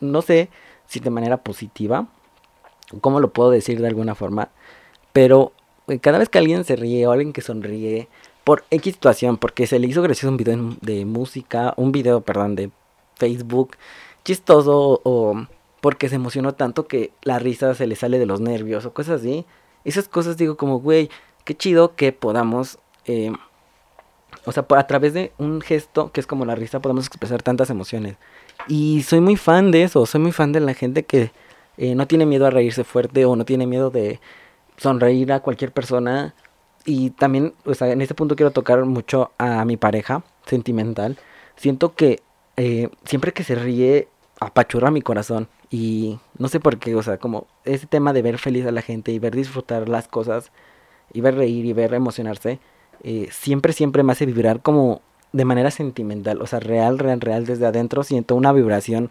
no 0.00 0.22
sé 0.22 0.50
si 0.86 1.00
de 1.00 1.10
manera 1.10 1.38
positiva, 1.38 2.06
cómo 3.00 3.20
lo 3.20 3.32
puedo 3.32 3.50
decir 3.50 3.80
de 3.80 3.88
alguna 3.88 4.14
forma, 4.14 4.48
pero 5.12 5.52
cada 6.00 6.18
vez 6.18 6.28
que 6.28 6.38
alguien 6.38 6.64
se 6.64 6.76
ríe 6.76 7.06
o 7.06 7.12
alguien 7.12 7.32
que 7.32 7.42
sonríe 7.42 8.08
por 8.44 8.64
X 8.70 8.94
situación, 8.94 9.36
porque 9.36 9.66
se 9.66 9.78
le 9.78 9.86
hizo 9.86 10.02
gracioso 10.02 10.28
un 10.28 10.36
video 10.36 10.76
de 10.80 11.04
música, 11.04 11.74
un 11.76 11.92
video, 11.92 12.20
perdón, 12.20 12.56
de 12.56 12.70
Facebook, 13.16 13.76
chistoso 14.24 15.00
o 15.04 15.46
porque 15.80 16.08
se 16.08 16.16
emocionó 16.16 16.54
tanto 16.54 16.86
que 16.86 17.12
la 17.22 17.38
risa 17.38 17.74
se 17.74 17.86
le 17.86 17.96
sale 17.96 18.18
de 18.18 18.26
los 18.26 18.40
nervios 18.40 18.84
o 18.84 18.92
cosas 18.92 19.20
así. 19.20 19.46
Esas 19.84 20.08
cosas 20.08 20.36
digo 20.36 20.56
como, 20.56 20.80
güey, 20.80 21.10
qué 21.44 21.56
chido 21.56 21.96
que 21.96 22.12
podamos 22.12 22.78
eh, 23.06 23.32
o 24.44 24.52
sea, 24.52 24.64
a 24.68 24.86
través 24.86 25.12
de 25.14 25.32
un 25.38 25.60
gesto 25.60 26.12
que 26.12 26.20
es 26.20 26.26
como 26.26 26.44
la 26.44 26.54
risa 26.54 26.80
podemos 26.80 27.06
expresar 27.06 27.42
tantas 27.42 27.70
emociones. 27.70 28.16
Y 28.68 29.02
soy 29.02 29.20
muy 29.20 29.36
fan 29.36 29.70
de 29.70 29.82
eso, 29.82 30.06
soy 30.06 30.20
muy 30.20 30.32
fan 30.32 30.52
de 30.52 30.60
la 30.60 30.74
gente 30.74 31.04
que 31.04 31.32
eh, 31.76 31.94
no 31.94 32.06
tiene 32.06 32.26
miedo 32.26 32.46
a 32.46 32.50
reírse 32.50 32.84
fuerte 32.84 33.24
o 33.24 33.36
no 33.36 33.44
tiene 33.44 33.66
miedo 33.66 33.90
de 33.90 34.20
sonreír 34.76 35.32
a 35.32 35.40
cualquier 35.40 35.72
persona. 35.72 36.34
Y 36.84 37.10
también, 37.10 37.54
o 37.64 37.74
sea, 37.74 37.90
en 37.90 38.00
este 38.00 38.14
punto 38.14 38.36
quiero 38.36 38.50
tocar 38.52 38.84
mucho 38.84 39.32
a 39.38 39.64
mi 39.64 39.76
pareja 39.76 40.22
sentimental. 40.46 41.18
Siento 41.56 41.94
que 41.94 42.22
eh, 42.56 42.88
siempre 43.04 43.32
que 43.32 43.44
se 43.44 43.54
ríe 43.54 44.08
apachurra 44.40 44.90
mi 44.90 45.02
corazón. 45.02 45.48
Y 45.70 46.18
no 46.38 46.48
sé 46.48 46.58
por 46.60 46.78
qué, 46.78 46.94
o 46.96 47.02
sea, 47.02 47.18
como 47.18 47.46
ese 47.64 47.86
tema 47.86 48.12
de 48.12 48.22
ver 48.22 48.38
feliz 48.38 48.66
a 48.66 48.72
la 48.72 48.82
gente 48.82 49.12
y 49.12 49.18
ver 49.18 49.36
disfrutar 49.36 49.88
las 49.88 50.08
cosas 50.08 50.50
y 51.12 51.20
ver 51.20 51.36
reír 51.36 51.64
y 51.66 51.72
ver 51.72 51.94
emocionarse 51.94 52.58
eh, 53.02 53.28
siempre, 53.30 53.72
siempre 53.72 54.02
me 54.02 54.12
hace 54.12 54.26
vibrar 54.26 54.60
como 54.62 55.02
de 55.32 55.44
manera 55.44 55.70
sentimental, 55.70 56.42
o 56.42 56.46
sea, 56.46 56.60
real, 56.60 56.98
real, 56.98 57.20
real, 57.20 57.46
desde 57.46 57.66
adentro 57.66 58.02
siento 58.02 58.34
una 58.34 58.52
vibración 58.52 59.10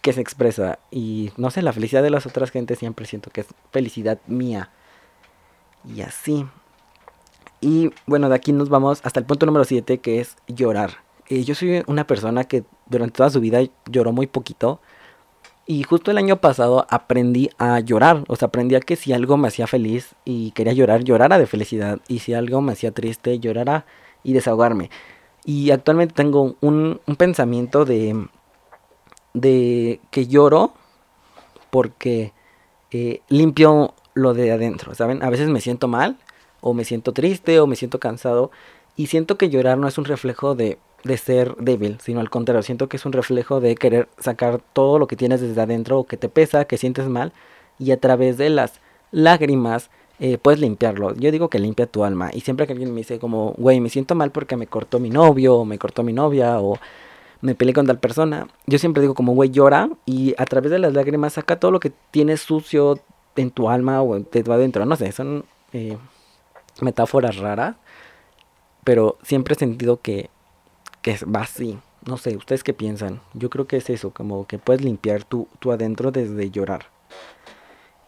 que 0.00 0.12
se 0.12 0.20
expresa. 0.20 0.78
Y 0.90 1.30
no 1.36 1.50
sé, 1.50 1.62
la 1.62 1.72
felicidad 1.72 2.02
de 2.02 2.10
las 2.10 2.26
otras 2.26 2.50
gentes 2.50 2.78
siempre 2.78 3.06
siento 3.06 3.30
que 3.30 3.42
es 3.42 3.46
felicidad 3.70 4.18
mía. 4.26 4.70
Y 5.84 6.02
así. 6.02 6.46
Y 7.60 7.90
bueno, 8.06 8.28
de 8.28 8.34
aquí 8.36 8.52
nos 8.52 8.68
vamos 8.68 9.00
hasta 9.04 9.20
el 9.20 9.26
punto 9.26 9.46
número 9.46 9.64
7, 9.64 9.98
que 9.98 10.20
es 10.20 10.36
llorar. 10.46 10.98
Eh, 11.28 11.44
yo 11.44 11.54
soy 11.54 11.82
una 11.86 12.06
persona 12.06 12.44
que 12.44 12.64
durante 12.86 13.18
toda 13.18 13.30
su 13.30 13.40
vida 13.40 13.60
lloró 13.86 14.12
muy 14.12 14.26
poquito. 14.26 14.80
Y 15.70 15.84
justo 15.84 16.10
el 16.10 16.18
año 16.18 16.40
pasado 16.40 16.84
aprendí 16.90 17.48
a 17.56 17.78
llorar. 17.78 18.24
O 18.26 18.34
sea, 18.34 18.48
aprendí 18.48 18.74
a 18.74 18.80
que 18.80 18.96
si 18.96 19.12
algo 19.12 19.36
me 19.36 19.46
hacía 19.46 19.68
feliz 19.68 20.16
y 20.24 20.50
quería 20.50 20.72
llorar, 20.72 21.04
llorara 21.04 21.38
de 21.38 21.46
felicidad. 21.46 22.00
Y 22.08 22.18
si 22.18 22.34
algo 22.34 22.60
me 22.60 22.72
hacía 22.72 22.90
triste, 22.90 23.38
llorara 23.38 23.86
y 24.24 24.32
desahogarme. 24.32 24.90
Y 25.44 25.70
actualmente 25.70 26.12
tengo 26.12 26.56
un, 26.60 27.00
pensamiento 27.16 27.84
de, 27.84 28.26
de 29.32 30.00
que 30.10 30.26
lloro 30.26 30.72
porque 31.70 32.32
eh, 32.90 33.20
limpio 33.28 33.94
lo 34.14 34.34
de 34.34 34.50
adentro, 34.50 34.96
¿saben? 34.96 35.22
A 35.22 35.30
veces 35.30 35.50
me 35.50 35.60
siento 35.60 35.86
mal, 35.86 36.18
o 36.60 36.74
me 36.74 36.84
siento 36.84 37.12
triste, 37.12 37.60
o 37.60 37.68
me 37.68 37.76
siento 37.76 38.00
cansado, 38.00 38.50
y 38.96 39.06
siento 39.06 39.38
que 39.38 39.50
llorar 39.50 39.78
no 39.78 39.86
es 39.86 39.98
un 39.98 40.04
reflejo 40.04 40.56
de, 40.56 40.78
de 41.04 41.16
ser 41.16 41.56
débil, 41.56 41.98
sino 42.00 42.20
al 42.20 42.30
contrario, 42.30 42.62
siento 42.62 42.88
que 42.88 42.96
es 42.96 43.06
un 43.06 43.12
reflejo 43.12 43.60
de 43.60 43.74
querer 43.74 44.08
sacar 44.18 44.60
todo 44.72 44.98
lo 44.98 45.06
que 45.06 45.16
tienes 45.16 45.40
desde 45.40 45.60
adentro, 45.60 46.00
o 46.00 46.06
que 46.06 46.16
te 46.16 46.28
pesa, 46.28 46.64
que 46.64 46.78
sientes 46.78 47.08
mal, 47.08 47.32
y 47.78 47.92
a 47.92 48.00
través 48.00 48.36
de 48.36 48.50
las 48.50 48.80
lágrimas 49.10 49.90
eh, 50.18 50.36
puedes 50.36 50.60
limpiarlo. 50.60 51.14
Yo 51.14 51.30
digo 51.32 51.48
que 51.48 51.58
limpia 51.58 51.86
tu 51.86 52.04
alma, 52.04 52.30
y 52.32 52.40
siempre 52.40 52.66
que 52.66 52.72
alguien 52.72 52.92
me 52.92 53.00
dice 53.00 53.18
como, 53.18 53.54
güey, 53.56 53.80
me 53.80 53.88
siento 53.88 54.14
mal 54.14 54.30
porque 54.30 54.56
me 54.56 54.66
cortó 54.66 54.98
mi 55.00 55.10
novio, 55.10 55.56
o 55.56 55.64
me 55.64 55.78
cortó 55.78 56.02
mi 56.02 56.12
novia, 56.12 56.60
o 56.60 56.78
me 57.40 57.54
peleé 57.54 57.72
con 57.74 57.86
tal 57.86 57.98
persona, 57.98 58.48
yo 58.66 58.78
siempre 58.78 59.00
digo 59.00 59.14
como, 59.14 59.32
güey, 59.32 59.50
llora, 59.50 59.88
y 60.04 60.34
a 60.36 60.44
través 60.44 60.70
de 60.70 60.78
las 60.78 60.92
lágrimas 60.92 61.34
saca 61.34 61.58
todo 61.58 61.70
lo 61.70 61.80
que 61.80 61.92
tienes 62.10 62.42
sucio 62.42 63.00
en 63.36 63.50
tu 63.50 63.70
alma 63.70 64.02
o 64.02 64.18
de 64.18 64.42
tu 64.42 64.52
adentro, 64.52 64.84
no 64.84 64.96
sé, 64.96 65.10
son 65.12 65.44
eh, 65.72 65.96
metáforas 66.82 67.36
raras, 67.36 67.76
pero 68.84 69.18
siempre 69.22 69.54
he 69.54 69.58
sentido 69.58 70.00
que, 70.00 70.28
que 71.02 71.18
va 71.24 71.42
así. 71.42 71.78
No 72.06 72.16
sé, 72.16 72.36
¿ustedes 72.36 72.64
qué 72.64 72.72
piensan? 72.72 73.20
Yo 73.34 73.50
creo 73.50 73.66
que 73.66 73.76
es 73.76 73.90
eso, 73.90 74.10
como 74.10 74.46
que 74.46 74.58
puedes 74.58 74.82
limpiar 74.82 75.24
tu, 75.24 75.48
tu 75.58 75.72
adentro 75.72 76.10
desde 76.10 76.50
llorar. 76.50 76.86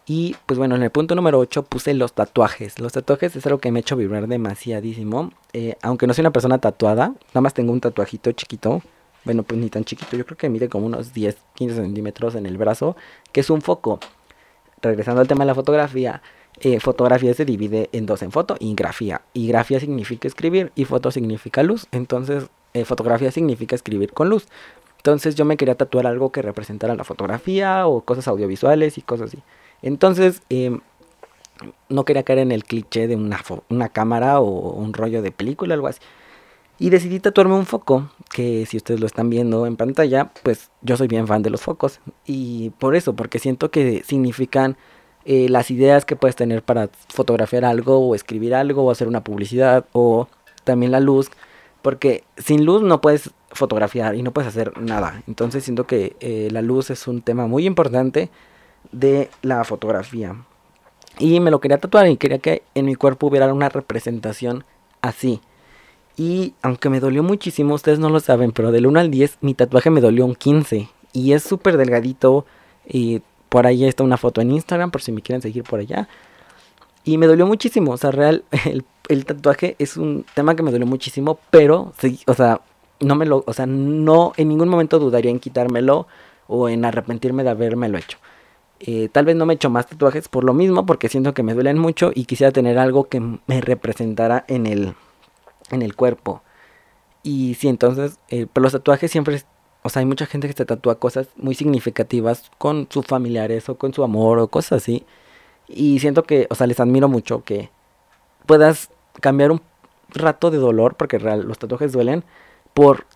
Y 0.06 0.34
pues 0.46 0.58
bueno, 0.58 0.74
en 0.74 0.82
el 0.82 0.90
punto 0.90 1.14
número 1.14 1.38
8 1.38 1.62
puse 1.64 1.94
los 1.94 2.12
tatuajes. 2.12 2.78
Los 2.80 2.92
tatuajes 2.92 3.36
es 3.36 3.46
algo 3.46 3.58
que 3.58 3.70
me 3.70 3.78
ha 3.78 3.80
hecho 3.80 3.96
vibrar 3.96 4.26
demasiadísimo. 4.26 5.32
Eh, 5.52 5.76
aunque 5.82 6.06
no 6.06 6.14
soy 6.14 6.22
una 6.22 6.32
persona 6.32 6.58
tatuada, 6.58 7.08
nada 7.28 7.40
más 7.40 7.54
tengo 7.54 7.72
un 7.72 7.80
tatuajito 7.80 8.32
chiquito. 8.32 8.82
Bueno, 9.24 9.44
pues 9.44 9.60
ni 9.60 9.70
tan 9.70 9.84
chiquito, 9.84 10.16
yo 10.16 10.26
creo 10.26 10.36
que 10.36 10.48
mide 10.48 10.68
como 10.68 10.86
unos 10.86 11.12
10, 11.12 11.36
15 11.54 11.76
centímetros 11.76 12.34
en 12.34 12.46
el 12.46 12.58
brazo, 12.58 12.96
que 13.30 13.40
es 13.40 13.50
un 13.50 13.62
foco 13.62 14.00
regresando 14.82 15.20
al 15.20 15.28
tema 15.28 15.44
de 15.44 15.46
la 15.46 15.54
fotografía, 15.54 16.22
eh, 16.60 16.80
fotografía 16.80 17.32
se 17.34 17.44
divide 17.44 17.88
en 17.92 18.04
dos, 18.06 18.22
en 18.22 18.32
foto 18.32 18.56
y 18.58 18.74
grafía. 18.74 19.22
Y 19.32 19.46
grafía 19.46 19.80
significa 19.80 20.28
escribir 20.28 20.72
y 20.74 20.84
foto 20.84 21.10
significa 21.10 21.62
luz. 21.62 21.86
Entonces, 21.92 22.48
eh, 22.74 22.84
fotografía 22.84 23.30
significa 23.30 23.74
escribir 23.74 24.12
con 24.12 24.28
luz. 24.28 24.46
Entonces 24.98 25.34
yo 25.34 25.44
me 25.44 25.56
quería 25.56 25.74
tatuar 25.74 26.06
algo 26.06 26.30
que 26.30 26.42
representara 26.42 26.94
la 26.94 27.04
fotografía 27.04 27.86
o 27.86 28.02
cosas 28.02 28.28
audiovisuales 28.28 28.98
y 28.98 29.02
cosas 29.02 29.28
así. 29.28 29.42
Entonces, 29.82 30.42
em, 30.48 30.80
no 31.88 32.04
quería 32.04 32.22
caer 32.22 32.40
en 32.40 32.52
el 32.52 32.64
cliché 32.64 33.08
de 33.08 33.16
una, 33.16 33.40
una 33.68 33.88
cámara 33.88 34.40
o 34.40 34.72
un 34.74 34.92
rollo 34.92 35.22
de 35.22 35.32
película, 35.32 35.74
algo 35.74 35.88
así. 35.88 36.00
Y 36.78 36.90
decidí 36.90 37.20
tatuarme 37.20 37.54
un 37.54 37.66
foco, 37.66 38.10
que 38.30 38.66
si 38.66 38.76
ustedes 38.76 39.00
lo 39.00 39.06
están 39.06 39.30
viendo 39.30 39.66
en 39.66 39.76
pantalla, 39.76 40.32
pues 40.42 40.70
yo 40.80 40.96
soy 40.96 41.06
bien 41.06 41.26
fan 41.26 41.42
de 41.42 41.50
los 41.50 41.60
focos. 41.60 42.00
Y 42.26 42.70
por 42.78 42.96
eso, 42.96 43.14
porque 43.14 43.38
siento 43.38 43.70
que 43.70 44.02
significan 44.04 44.76
eh, 45.24 45.48
las 45.48 45.70
ideas 45.70 46.04
que 46.04 46.16
puedes 46.16 46.34
tener 46.34 46.62
para 46.62 46.90
fotografiar 47.08 47.64
algo 47.64 47.98
o 47.98 48.14
escribir 48.14 48.54
algo 48.54 48.82
o 48.84 48.90
hacer 48.90 49.06
una 49.06 49.22
publicidad 49.22 49.84
o 49.92 50.28
también 50.64 50.92
la 50.92 51.00
luz. 51.00 51.30
Porque 51.82 52.24
sin 52.36 52.64
luz 52.64 52.82
no 52.82 53.00
puedes 53.00 53.30
fotografiar 53.50 54.14
y 54.14 54.22
no 54.22 54.32
puedes 54.32 54.48
hacer 54.48 54.80
nada. 54.80 55.22
Entonces 55.26 55.64
siento 55.64 55.86
que 55.86 56.16
eh, 56.20 56.48
la 56.50 56.62
luz 56.62 56.90
es 56.90 57.06
un 57.06 57.22
tema 57.22 57.46
muy 57.46 57.66
importante 57.66 58.30
de 58.92 59.30
la 59.42 59.64
fotografía. 59.64 60.36
Y 61.18 61.40
me 61.40 61.50
lo 61.50 61.60
quería 61.60 61.78
tatuar 61.78 62.08
y 62.08 62.16
quería 62.16 62.38
que 62.38 62.62
en 62.74 62.86
mi 62.86 62.94
cuerpo 62.94 63.26
hubiera 63.26 63.52
una 63.52 63.68
representación 63.68 64.64
así. 65.02 65.40
Y 66.16 66.54
aunque 66.62 66.88
me 66.88 67.00
dolió 67.00 67.22
muchísimo, 67.22 67.74
ustedes 67.74 67.98
no 67.98 68.08
lo 68.08 68.20
saben, 68.20 68.52
pero 68.52 68.70
del 68.70 68.86
1 68.86 69.00
al 69.00 69.10
10 69.10 69.38
mi 69.40 69.54
tatuaje 69.54 69.90
me 69.90 70.00
dolió 70.00 70.24
un 70.24 70.34
15. 70.34 70.88
Y 71.12 71.32
es 71.32 71.42
súper 71.42 71.76
delgadito. 71.76 72.46
Y 72.86 73.22
por 73.48 73.66
ahí 73.66 73.84
está 73.84 74.02
una 74.02 74.16
foto 74.16 74.40
en 74.40 74.50
Instagram, 74.50 74.90
por 74.90 75.02
si 75.02 75.12
me 75.12 75.22
quieren 75.22 75.42
seguir 75.42 75.64
por 75.64 75.80
allá. 75.80 76.08
Y 77.04 77.18
me 77.18 77.26
dolió 77.26 77.46
muchísimo. 77.46 77.92
O 77.92 77.96
sea, 77.96 78.10
real, 78.10 78.44
el, 79.08 79.24
tatuaje 79.24 79.76
es 79.78 79.96
un 79.96 80.24
tema 80.34 80.54
que 80.54 80.62
me 80.62 80.70
dolió 80.70 80.86
muchísimo. 80.86 81.38
Pero, 81.50 81.92
sí, 81.98 82.20
o 82.26 82.34
sea, 82.34 82.60
no 83.00 83.14
me 83.14 83.26
lo, 83.26 83.44
o 83.46 83.52
sea, 83.52 83.66
no 83.66 84.32
en 84.36 84.48
ningún 84.48 84.68
momento 84.68 84.98
dudaría 84.98 85.30
en 85.30 85.40
quitármelo 85.40 86.06
o 86.46 86.68
en 86.68 86.84
arrepentirme 86.84 87.44
de 87.44 87.50
habérmelo 87.50 87.98
hecho. 87.98 88.18
Eh, 88.80 89.08
tal 89.10 89.24
vez 89.24 89.36
no 89.36 89.46
me 89.46 89.54
he 89.54 89.56
hecho 89.56 89.70
más 89.70 89.86
tatuajes 89.86 90.28
por 90.28 90.44
lo 90.44 90.54
mismo, 90.54 90.86
porque 90.86 91.08
siento 91.08 91.34
que 91.34 91.42
me 91.42 91.54
duelen 91.54 91.78
mucho 91.78 92.10
y 92.14 92.24
quisiera 92.24 92.52
tener 92.52 92.78
algo 92.78 93.08
que 93.08 93.20
me 93.20 93.60
representara 93.60 94.44
en 94.48 94.66
el, 94.66 94.94
en 95.70 95.82
el 95.82 95.94
cuerpo. 95.94 96.42
Y 97.22 97.54
sí, 97.54 97.68
entonces, 97.68 98.18
eh, 98.28 98.46
pero 98.52 98.64
los 98.64 98.72
tatuajes 98.72 99.10
siempre, 99.10 99.40
o 99.82 99.88
sea, 99.88 100.00
hay 100.00 100.06
mucha 100.06 100.26
gente 100.26 100.48
que 100.48 100.54
se 100.54 100.64
tatúa 100.64 100.96
cosas 100.98 101.28
muy 101.36 101.54
significativas 101.54 102.50
con 102.58 102.88
sus 102.90 103.06
familiares 103.06 103.68
o 103.68 103.76
con 103.76 103.94
su 103.94 104.02
amor 104.02 104.38
o 104.38 104.48
cosas 104.48 104.82
así. 104.82 105.04
Y 105.72 105.98
siento 106.00 106.24
que, 106.24 106.46
o 106.50 106.54
sea, 106.54 106.66
les 106.66 106.80
admiro 106.80 107.08
mucho 107.08 107.42
que 107.44 107.70
puedas 108.46 108.90
cambiar 109.20 109.50
un 109.50 109.62
rato 110.10 110.50
de 110.50 110.58
dolor, 110.58 110.94
porque 110.96 111.18
real, 111.18 111.42
los 111.42 111.58
tatuajes 111.58 111.92
duelen, 111.92 112.24
por 112.74 113.06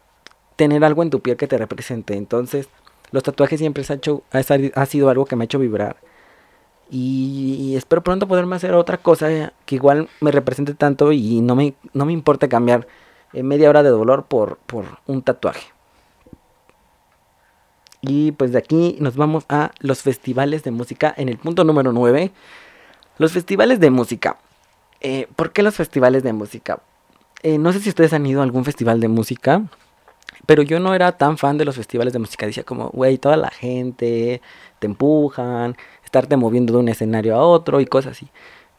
tener 0.56 0.84
algo 0.84 1.02
en 1.02 1.10
tu 1.10 1.20
piel 1.20 1.36
que 1.36 1.46
te 1.46 1.58
represente. 1.58 2.16
Entonces, 2.16 2.68
los 3.10 3.22
tatuajes 3.22 3.60
siempre 3.60 3.84
ha, 3.88 3.94
hecho, 3.94 4.22
ha 4.30 4.86
sido 4.86 5.10
algo 5.10 5.26
que 5.26 5.36
me 5.36 5.44
ha 5.44 5.46
hecho 5.46 5.58
vibrar. 5.58 5.96
Y 6.90 7.74
espero 7.76 8.02
pronto 8.02 8.28
poderme 8.28 8.56
hacer 8.56 8.72
otra 8.74 8.98
cosa 8.98 9.52
que 9.64 9.74
igual 9.74 10.08
me 10.20 10.30
represente 10.30 10.74
tanto 10.74 11.12
y 11.12 11.40
no 11.40 11.56
me, 11.56 11.74
no 11.92 12.04
me 12.06 12.12
importa 12.12 12.48
cambiar 12.48 12.86
eh, 13.32 13.42
media 13.42 13.68
hora 13.68 13.82
de 13.82 13.90
dolor 13.90 14.26
por, 14.26 14.58
por 14.58 14.84
un 15.06 15.22
tatuaje. 15.22 15.75
Y 18.06 18.32
pues 18.32 18.52
de 18.52 18.58
aquí 18.58 18.96
nos 19.00 19.16
vamos 19.16 19.44
a 19.48 19.72
los 19.80 20.02
festivales 20.02 20.62
de 20.62 20.70
música 20.70 21.12
en 21.16 21.28
el 21.28 21.38
punto 21.38 21.64
número 21.64 21.92
9. 21.92 22.30
Los 23.18 23.32
festivales 23.32 23.80
de 23.80 23.90
música. 23.90 24.36
Eh, 25.00 25.26
¿Por 25.34 25.52
qué 25.52 25.62
los 25.64 25.74
festivales 25.74 26.22
de 26.22 26.32
música? 26.32 26.78
Eh, 27.42 27.58
no 27.58 27.72
sé 27.72 27.80
si 27.80 27.88
ustedes 27.88 28.12
han 28.12 28.24
ido 28.24 28.40
a 28.40 28.44
algún 28.44 28.64
festival 28.64 29.00
de 29.00 29.08
música. 29.08 29.62
Pero 30.46 30.62
yo 30.62 30.78
no 30.78 30.94
era 30.94 31.12
tan 31.12 31.36
fan 31.36 31.58
de 31.58 31.64
los 31.64 31.74
festivales 31.74 32.12
de 32.12 32.20
música. 32.20 32.46
Decía 32.46 32.62
como, 32.62 32.90
güey, 32.90 33.18
toda 33.18 33.36
la 33.36 33.50
gente 33.50 34.40
te 34.78 34.86
empujan, 34.86 35.76
estarte 36.04 36.36
moviendo 36.36 36.74
de 36.74 36.78
un 36.78 36.88
escenario 36.88 37.34
a 37.34 37.44
otro 37.44 37.80
y 37.80 37.86
cosas 37.86 38.12
así. 38.12 38.28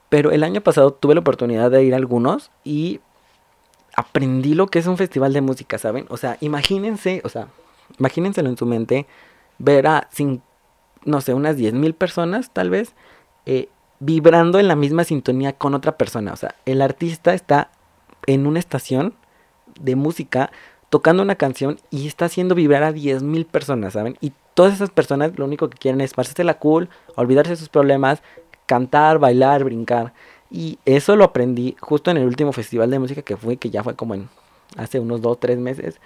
Pero 0.07 0.31
el 0.31 0.43
año 0.43 0.61
pasado 0.61 0.93
tuve 0.93 1.15
la 1.15 1.19
oportunidad 1.19 1.69
de 1.69 1.83
ir 1.83 1.93
a 1.93 1.97
algunos 1.97 2.49
y 2.63 3.01
aprendí 3.93 4.53
lo 4.53 4.67
que 4.67 4.79
es 4.79 4.87
un 4.87 4.95
festival 4.95 5.33
de 5.33 5.41
música, 5.41 5.77
¿saben? 5.77 6.05
O 6.09 6.15
sea, 6.15 6.37
imagínense, 6.39 7.21
o 7.25 7.29
sea, 7.29 7.49
imagínenselo 7.99 8.49
en 8.49 8.57
su 8.57 8.65
mente, 8.65 9.07
ver 9.57 9.87
a, 9.87 10.07
sin, 10.11 10.41
no 11.03 11.21
sé, 11.21 11.33
unas 11.33 11.57
10.000 11.57 11.93
personas 11.93 12.51
tal 12.51 12.69
vez, 12.69 12.93
eh, 13.45 13.69
vibrando 13.99 14.59
en 14.59 14.67
la 14.67 14.75
misma 14.75 15.03
sintonía 15.03 15.53
con 15.53 15.73
otra 15.73 15.97
persona. 15.97 16.33
O 16.33 16.35
sea, 16.35 16.55
el 16.65 16.81
artista 16.81 17.33
está 17.33 17.71
en 18.25 18.45
una 18.45 18.59
estación 18.59 19.13
de 19.79 19.95
música 19.95 20.51
tocando 20.89 21.23
una 21.23 21.35
canción 21.35 21.79
y 21.89 22.07
está 22.07 22.25
haciendo 22.25 22.55
vibrar 22.55 22.83
a 22.83 22.91
10.000 22.91 23.45
personas, 23.45 23.93
¿saben? 23.93 24.17
Y 24.21 24.33
todas 24.53 24.73
esas 24.73 24.89
personas 24.89 25.37
lo 25.37 25.45
único 25.45 25.69
que 25.69 25.77
quieren 25.77 26.01
es 26.01 26.13
pasarse 26.13 26.43
la 26.43 26.59
cool, 26.59 26.89
olvidarse 27.15 27.51
de 27.51 27.57
sus 27.57 27.69
problemas, 27.69 28.21
cantar, 28.65 29.19
bailar, 29.19 29.63
brincar. 29.63 30.13
Y 30.49 30.79
eso 30.85 31.15
lo 31.15 31.25
aprendí 31.25 31.75
justo 31.79 32.11
en 32.11 32.17
el 32.17 32.25
último 32.25 32.53
festival 32.53 32.89
de 32.89 32.99
música 32.99 33.21
que 33.21 33.35
fui, 33.37 33.57
que 33.57 33.69
ya 33.69 33.83
fue 33.83 33.95
como 33.95 34.15
en 34.15 34.29
hace 34.77 34.99
unos 34.99 35.21
2, 35.21 35.39
3 35.39 35.57
meses. 35.57 35.99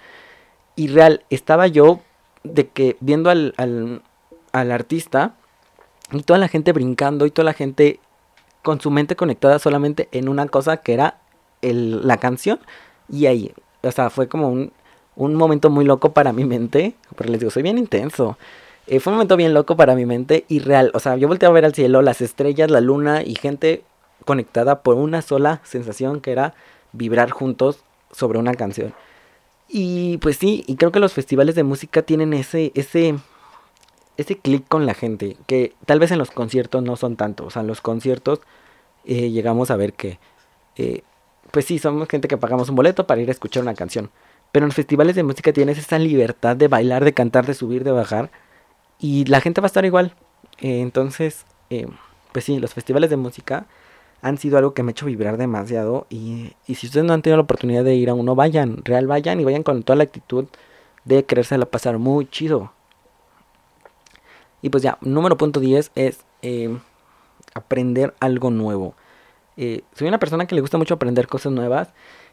Y 0.76 0.88
real, 0.88 1.24
estaba 1.30 1.66
yo 1.66 2.00
de 2.44 2.68
que 2.68 2.96
viendo 3.00 3.30
al, 3.30 3.54
al, 3.56 4.72
artista 4.72 5.34
y 6.10 6.22
toda 6.22 6.38
la 6.38 6.48
gente 6.48 6.72
brincando 6.72 7.26
y 7.26 7.30
toda 7.30 7.44
la 7.44 7.52
gente 7.52 8.00
con 8.62 8.80
su 8.80 8.90
mente 8.90 9.16
conectada 9.16 9.58
solamente 9.58 10.08
en 10.12 10.28
una 10.28 10.46
cosa 10.46 10.78
que 10.78 10.94
era 10.94 11.18
el, 11.60 12.06
la 12.06 12.16
canción. 12.16 12.58
Y 13.08 13.26
ahí, 13.26 13.52
o 13.82 13.90
sea, 13.90 14.10
fue 14.10 14.28
como 14.28 14.48
un, 14.48 14.72
un 15.16 15.34
momento 15.34 15.70
muy 15.70 15.84
loco 15.84 16.12
para 16.12 16.32
mi 16.32 16.44
mente, 16.44 16.94
porque 17.16 17.32
les 17.32 17.40
digo, 17.40 17.50
soy 17.50 17.62
bien 17.62 17.78
intenso. 17.78 18.38
Eh, 18.86 18.98
fue 18.98 19.12
un 19.12 19.18
momento 19.18 19.36
bien 19.36 19.54
loco 19.54 19.76
para 19.76 19.94
mi 19.94 20.06
mente 20.06 20.44
y 20.48 20.58
real. 20.60 20.90
O 20.94 21.00
sea, 21.00 21.16
yo 21.16 21.28
volteé 21.28 21.48
a 21.48 21.52
ver 21.52 21.64
al 21.64 21.74
cielo, 21.74 22.02
las 22.02 22.20
estrellas, 22.20 22.70
la 22.70 22.80
luna 22.80 23.22
y 23.22 23.34
gente 23.34 23.84
conectada 24.24 24.82
por 24.82 24.96
una 24.96 25.22
sola 25.22 25.60
sensación 25.64 26.20
que 26.20 26.32
era 26.32 26.54
vibrar 26.92 27.30
juntos 27.30 27.84
sobre 28.10 28.38
una 28.38 28.54
canción. 28.54 28.92
Y 29.74 30.18
pues 30.18 30.36
sí, 30.36 30.64
y 30.66 30.76
creo 30.76 30.92
que 30.92 31.00
los 31.00 31.14
festivales 31.14 31.54
de 31.54 31.62
música 31.62 32.02
tienen 32.02 32.34
ese, 32.34 32.72
ese, 32.74 33.14
ese 34.18 34.36
clic 34.36 34.68
con 34.68 34.84
la 34.84 34.92
gente, 34.92 35.38
que 35.46 35.72
tal 35.86 35.98
vez 35.98 36.10
en 36.10 36.18
los 36.18 36.30
conciertos 36.30 36.82
no 36.82 36.94
son 36.96 37.16
tanto, 37.16 37.46
o 37.46 37.50
sea, 37.50 37.62
en 37.62 37.68
los 37.68 37.80
conciertos 37.80 38.40
eh, 39.06 39.30
llegamos 39.30 39.70
a 39.70 39.76
ver 39.76 39.94
que, 39.94 40.18
eh, 40.76 41.04
pues 41.52 41.64
sí, 41.64 41.78
somos 41.78 42.06
gente 42.06 42.28
que 42.28 42.36
pagamos 42.36 42.68
un 42.68 42.76
boleto 42.76 43.06
para 43.06 43.22
ir 43.22 43.30
a 43.30 43.32
escuchar 43.32 43.62
una 43.62 43.72
canción, 43.72 44.10
pero 44.52 44.66
en 44.66 44.68
los 44.68 44.76
festivales 44.76 45.16
de 45.16 45.22
música 45.22 45.54
tienes 45.54 45.78
esa 45.78 45.98
libertad 45.98 46.54
de 46.54 46.68
bailar, 46.68 47.02
de 47.02 47.14
cantar, 47.14 47.46
de 47.46 47.54
subir, 47.54 47.82
de 47.82 47.92
bajar, 47.92 48.30
y 48.98 49.24
la 49.24 49.40
gente 49.40 49.62
va 49.62 49.64
a 49.64 49.72
estar 49.72 49.86
igual. 49.86 50.14
Eh, 50.58 50.80
entonces, 50.80 51.46
pues 52.32 52.44
sí, 52.44 52.58
los 52.58 52.74
festivales 52.74 53.08
de 53.08 53.16
música 53.16 53.64
han 54.22 54.38
sido 54.38 54.56
algo 54.56 54.72
que 54.72 54.82
me 54.82 54.90
ha 54.90 54.92
hecho 54.92 55.06
vibrar 55.06 55.36
demasiado, 55.36 56.06
y, 56.08 56.54
y 56.66 56.76
si 56.76 56.86
ustedes 56.86 57.04
no 57.04 57.12
han 57.12 57.22
tenido 57.22 57.36
la 57.36 57.42
oportunidad 57.42 57.84
de 57.84 57.94
ir 57.96 58.08
a 58.08 58.14
uno, 58.14 58.34
vayan, 58.34 58.78
real 58.84 59.06
vayan 59.06 59.40
y 59.40 59.44
vayan 59.44 59.62
con 59.64 59.82
toda 59.82 59.96
la 59.96 60.04
actitud 60.04 60.46
de 61.04 61.24
querérsela 61.24 61.66
pasar 61.66 61.98
muy 61.98 62.26
chido. 62.26 62.72
Y 64.62 64.70
pues 64.70 64.82
ya, 64.82 64.96
número 65.00 65.36
punto 65.36 65.58
10 65.58 65.90
es 65.96 66.24
eh, 66.42 66.78
aprender 67.54 68.14
algo 68.20 68.50
nuevo. 68.50 68.94
Eh, 69.56 69.82
soy 69.94 70.08
una 70.08 70.18
persona 70.18 70.46
que 70.46 70.54
le 70.54 70.60
gusta 70.60 70.78
mucho 70.78 70.94
aprender 70.94 71.26
cosas 71.26 71.52
nuevas, 71.52 71.88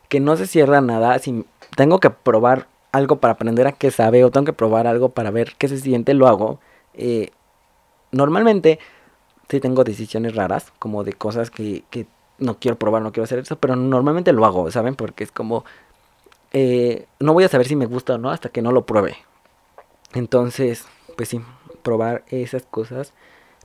que 0.07 0.19
no 0.19 0.37
se 0.37 0.47
cierra 0.47 0.81
nada. 0.81 1.17
Si 1.19 1.43
tengo 1.75 1.99
que 1.99 2.11
probar 2.11 2.67
algo 2.91 3.17
para 3.17 3.33
aprender 3.33 3.67
a 3.67 3.71
qué 3.71 3.91
sabe 3.91 4.23
o 4.23 4.31
tengo 4.31 4.45
que 4.45 4.53
probar 4.53 4.87
algo 4.87 5.09
para 5.09 5.31
ver 5.31 5.53
qué 5.57 5.67
se 5.67 5.79
siente, 5.79 6.13
lo 6.13 6.27
hago. 6.27 6.59
Eh, 6.93 7.31
normalmente 8.11 8.79
sí 9.49 9.59
tengo 9.59 9.83
decisiones 9.83 10.35
raras, 10.35 10.71
como 10.79 11.03
de 11.03 11.13
cosas 11.13 11.51
que, 11.51 11.83
que, 11.89 12.07
no 12.37 12.57
quiero 12.57 12.79
probar, 12.79 13.01
no 13.01 13.11
quiero 13.11 13.25
hacer 13.25 13.39
eso, 13.39 13.57
pero 13.57 13.75
normalmente 13.75 14.31
lo 14.31 14.45
hago, 14.45 14.71
¿saben? 14.71 14.95
Porque 14.95 15.25
es 15.25 15.31
como, 15.31 15.65
no 17.19 17.33
voy 17.33 17.43
a 17.43 17.49
saber 17.49 17.67
si 17.67 17.75
me 17.75 17.85
gusta 17.85 18.15
o 18.15 18.17
no 18.17 18.31
hasta 18.31 18.49
que 18.49 18.61
no 18.61 18.71
lo 18.71 18.85
pruebe. 18.85 19.17
Entonces, 20.13 20.85
pues 21.17 21.29
sí, 21.29 21.41
probar 21.83 22.23
esas 22.29 22.63
cosas, 22.63 23.13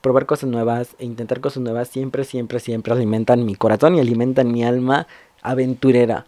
probar 0.01 0.27
cosas 0.27 0.51
nuevas 0.51 0.97
e 0.99 1.05
intentar 1.05 1.41
cosas 1.41 1.63
nuevas 1.63 1.89
siempre, 1.89 2.25
siempre, 2.25 2.61
siempre 2.61 2.93
alimentan 2.93 3.45
mi 3.45 3.55
corazón 3.55 3.95
y 3.95 4.01
alimentan 4.01 4.51
mi 4.51 4.65
alma 4.65 5.07
aventurera. 5.43 6.27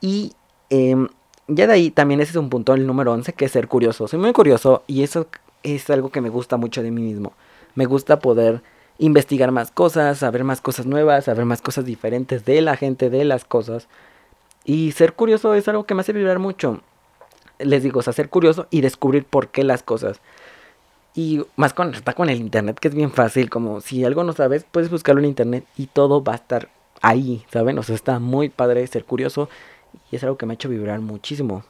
Y 0.00 0.32
em, 0.70 1.08
ya 1.46 1.66
de 1.66 1.72
ahí 1.72 1.90
también 1.90 2.20
ese 2.20 2.30
es 2.30 2.36
un 2.36 2.50
punto, 2.50 2.74
el 2.74 2.86
número 2.86 3.12
11, 3.12 3.32
que 3.32 3.46
es 3.46 3.52
ser 3.52 3.68
curioso. 3.68 4.08
Soy 4.08 4.18
muy 4.18 4.32
curioso 4.32 4.82
y 4.86 5.02
eso 5.02 5.28
es 5.62 5.88
algo 5.90 6.10
que 6.10 6.20
me 6.20 6.28
gusta 6.28 6.56
mucho 6.56 6.82
de 6.82 6.90
mí 6.90 7.00
mismo. 7.00 7.32
Me 7.74 7.86
gusta 7.86 8.18
poder 8.18 8.62
investigar 8.98 9.52
más 9.52 9.70
cosas, 9.70 10.18
saber 10.18 10.44
más 10.44 10.60
cosas 10.60 10.86
nuevas, 10.86 11.24
saber 11.24 11.44
más 11.44 11.62
cosas 11.62 11.84
diferentes 11.84 12.44
de 12.44 12.60
la 12.62 12.76
gente, 12.76 13.10
de 13.10 13.24
las 13.24 13.44
cosas. 13.44 13.88
Y 14.64 14.92
ser 14.92 15.14
curioso 15.14 15.54
es 15.54 15.68
algo 15.68 15.84
que 15.84 15.94
me 15.94 16.00
hace 16.00 16.12
vibrar 16.12 16.38
mucho 16.38 16.80
les 17.58 17.82
digo, 17.82 18.00
o 18.00 18.02
sea, 18.02 18.12
ser 18.12 18.28
curioso 18.28 18.66
y 18.70 18.80
descubrir 18.80 19.24
por 19.24 19.48
qué 19.48 19.64
las 19.64 19.82
cosas. 19.82 20.20
Y 21.14 21.44
más 21.56 21.74
con, 21.74 21.94
está 21.94 22.14
con 22.14 22.28
el 22.28 22.38
internet, 22.38 22.78
que 22.78 22.88
es 22.88 22.94
bien 22.94 23.10
fácil, 23.10 23.50
como 23.50 23.80
si 23.80 24.04
algo 24.04 24.24
no 24.24 24.32
sabes, 24.32 24.64
puedes 24.64 24.90
buscarlo 24.90 25.20
en 25.20 25.26
internet 25.26 25.64
y 25.76 25.86
todo 25.86 26.22
va 26.22 26.34
a 26.34 26.36
estar 26.36 26.68
ahí, 27.02 27.44
¿saben? 27.50 27.78
O 27.78 27.82
sea, 27.82 27.94
está 27.94 28.18
muy 28.18 28.48
padre 28.48 28.86
ser 28.86 29.04
curioso 29.04 29.48
y 30.10 30.16
es 30.16 30.22
algo 30.22 30.36
que 30.36 30.46
me 30.46 30.52
ha 30.52 30.54
hecho 30.54 30.68
vibrar 30.68 31.00
muchísimo. 31.00 31.64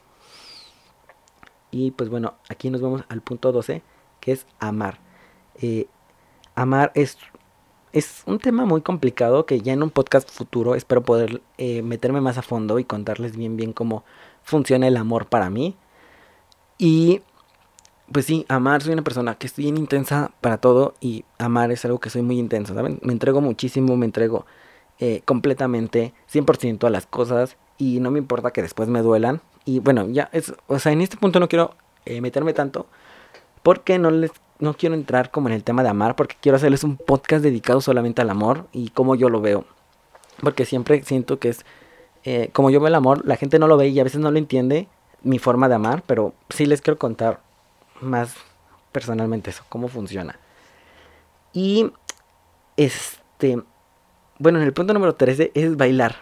Y 1.71 1.91
pues 1.91 2.09
bueno, 2.09 2.35
aquí 2.49 2.69
nos 2.69 2.81
vamos 2.81 3.03
al 3.09 3.21
punto 3.21 3.51
12, 3.51 3.81
que 4.19 4.31
es 4.31 4.45
amar. 4.59 4.99
Eh, 5.61 5.87
amar 6.55 6.91
es, 6.95 7.17
es 7.91 8.23
un 8.25 8.39
tema 8.39 8.65
muy 8.65 8.81
complicado 8.81 9.45
que 9.45 9.61
ya 9.61 9.73
en 9.73 9.83
un 9.83 9.89
podcast 9.89 10.29
futuro 10.29 10.75
espero 10.75 11.03
poder 11.03 11.41
eh, 11.57 11.81
meterme 11.81 12.21
más 12.21 12.37
a 12.37 12.41
fondo 12.41 12.79
y 12.79 12.85
contarles 12.85 13.35
bien 13.35 13.57
bien 13.57 13.73
cómo 13.73 14.03
funciona 14.43 14.87
el 14.87 14.97
amor 14.97 15.27
para 15.27 15.49
mí. 15.49 15.75
Y 16.77 17.21
pues 18.11 18.25
sí, 18.25 18.45
amar, 18.47 18.81
soy 18.81 18.93
una 18.93 19.03
persona 19.03 19.35
que 19.35 19.47
estoy 19.47 19.65
bien 19.65 19.77
intensa 19.77 20.31
para 20.41 20.57
todo 20.57 20.95
y 20.99 21.25
amar 21.37 21.71
es 21.71 21.85
algo 21.85 21.99
que 21.99 22.09
soy 22.09 22.21
muy 22.21 22.39
intenso, 22.39 22.73
¿saben? 22.73 22.99
Me 23.03 23.13
entrego 23.13 23.41
muchísimo, 23.41 23.97
me 23.97 24.05
entrego 24.05 24.45
eh, 24.99 25.21
completamente, 25.25 26.13
100% 26.31 26.87
a 26.87 26.89
las 26.89 27.05
cosas 27.05 27.57
y 27.77 27.99
no 27.99 28.11
me 28.11 28.19
importa 28.19 28.51
que 28.51 28.61
después 28.61 28.89
me 28.89 29.01
duelan. 29.01 29.41
Y 29.65 29.79
bueno, 29.79 30.07
ya 30.09 30.29
es, 30.31 30.53
o 30.67 30.79
sea, 30.79 30.91
en 30.91 31.01
este 31.01 31.17
punto 31.17 31.39
no 31.39 31.47
quiero 31.49 31.75
meterme 32.21 32.53
tanto 32.53 32.87
porque 33.63 33.99
no 33.99 34.11
les 34.11 34.31
no 34.59 34.73
quiero 34.73 34.93
entrar 34.93 35.31
como 35.31 35.47
en 35.47 35.53
el 35.53 35.63
tema 35.63 35.83
de 35.83 35.89
amar 35.89 36.15
porque 36.15 36.35
quiero 36.39 36.57
hacerles 36.57 36.83
un 36.83 36.97
podcast 36.97 37.43
dedicado 37.43 37.79
solamente 37.79 38.21
al 38.21 38.29
amor 38.29 38.67
y 38.73 38.89
cómo 38.89 39.15
yo 39.15 39.29
lo 39.29 39.39
veo. 39.39 39.65
Porque 40.41 40.65
siempre 40.65 41.01
siento 41.03 41.39
que 41.39 41.49
es 41.49 41.65
eh, 42.25 42.49
como 42.51 42.69
yo 42.69 42.79
veo 42.79 42.87
el 42.87 42.95
amor, 42.95 43.25
la 43.25 43.37
gente 43.37 43.59
no 43.59 43.67
lo 43.67 43.77
ve 43.77 43.87
y 43.87 43.99
a 43.99 44.03
veces 44.03 44.19
no 44.19 44.31
lo 44.31 44.37
entiende 44.37 44.87
mi 45.21 45.39
forma 45.39 45.69
de 45.69 45.75
amar, 45.75 46.03
pero 46.05 46.33
sí 46.49 46.65
les 46.65 46.81
quiero 46.81 46.99
contar 46.99 47.39
más 48.01 48.35
personalmente 48.91 49.49
eso, 49.49 49.63
cómo 49.69 49.87
funciona. 49.87 50.39
Y 51.53 51.91
este, 52.77 53.61
bueno, 54.37 54.59
en 54.59 54.65
el 54.65 54.73
punto 54.73 54.93
número 54.93 55.15
13 55.15 55.51
es 55.53 55.77
bailar. 55.77 56.17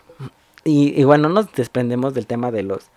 Y 0.64 1.00
igual 1.00 1.22
no 1.22 1.30
nos 1.30 1.52
desprendemos 1.54 2.14
del 2.14 2.28
tema 2.28 2.52
de 2.52 2.64
los 2.64 2.90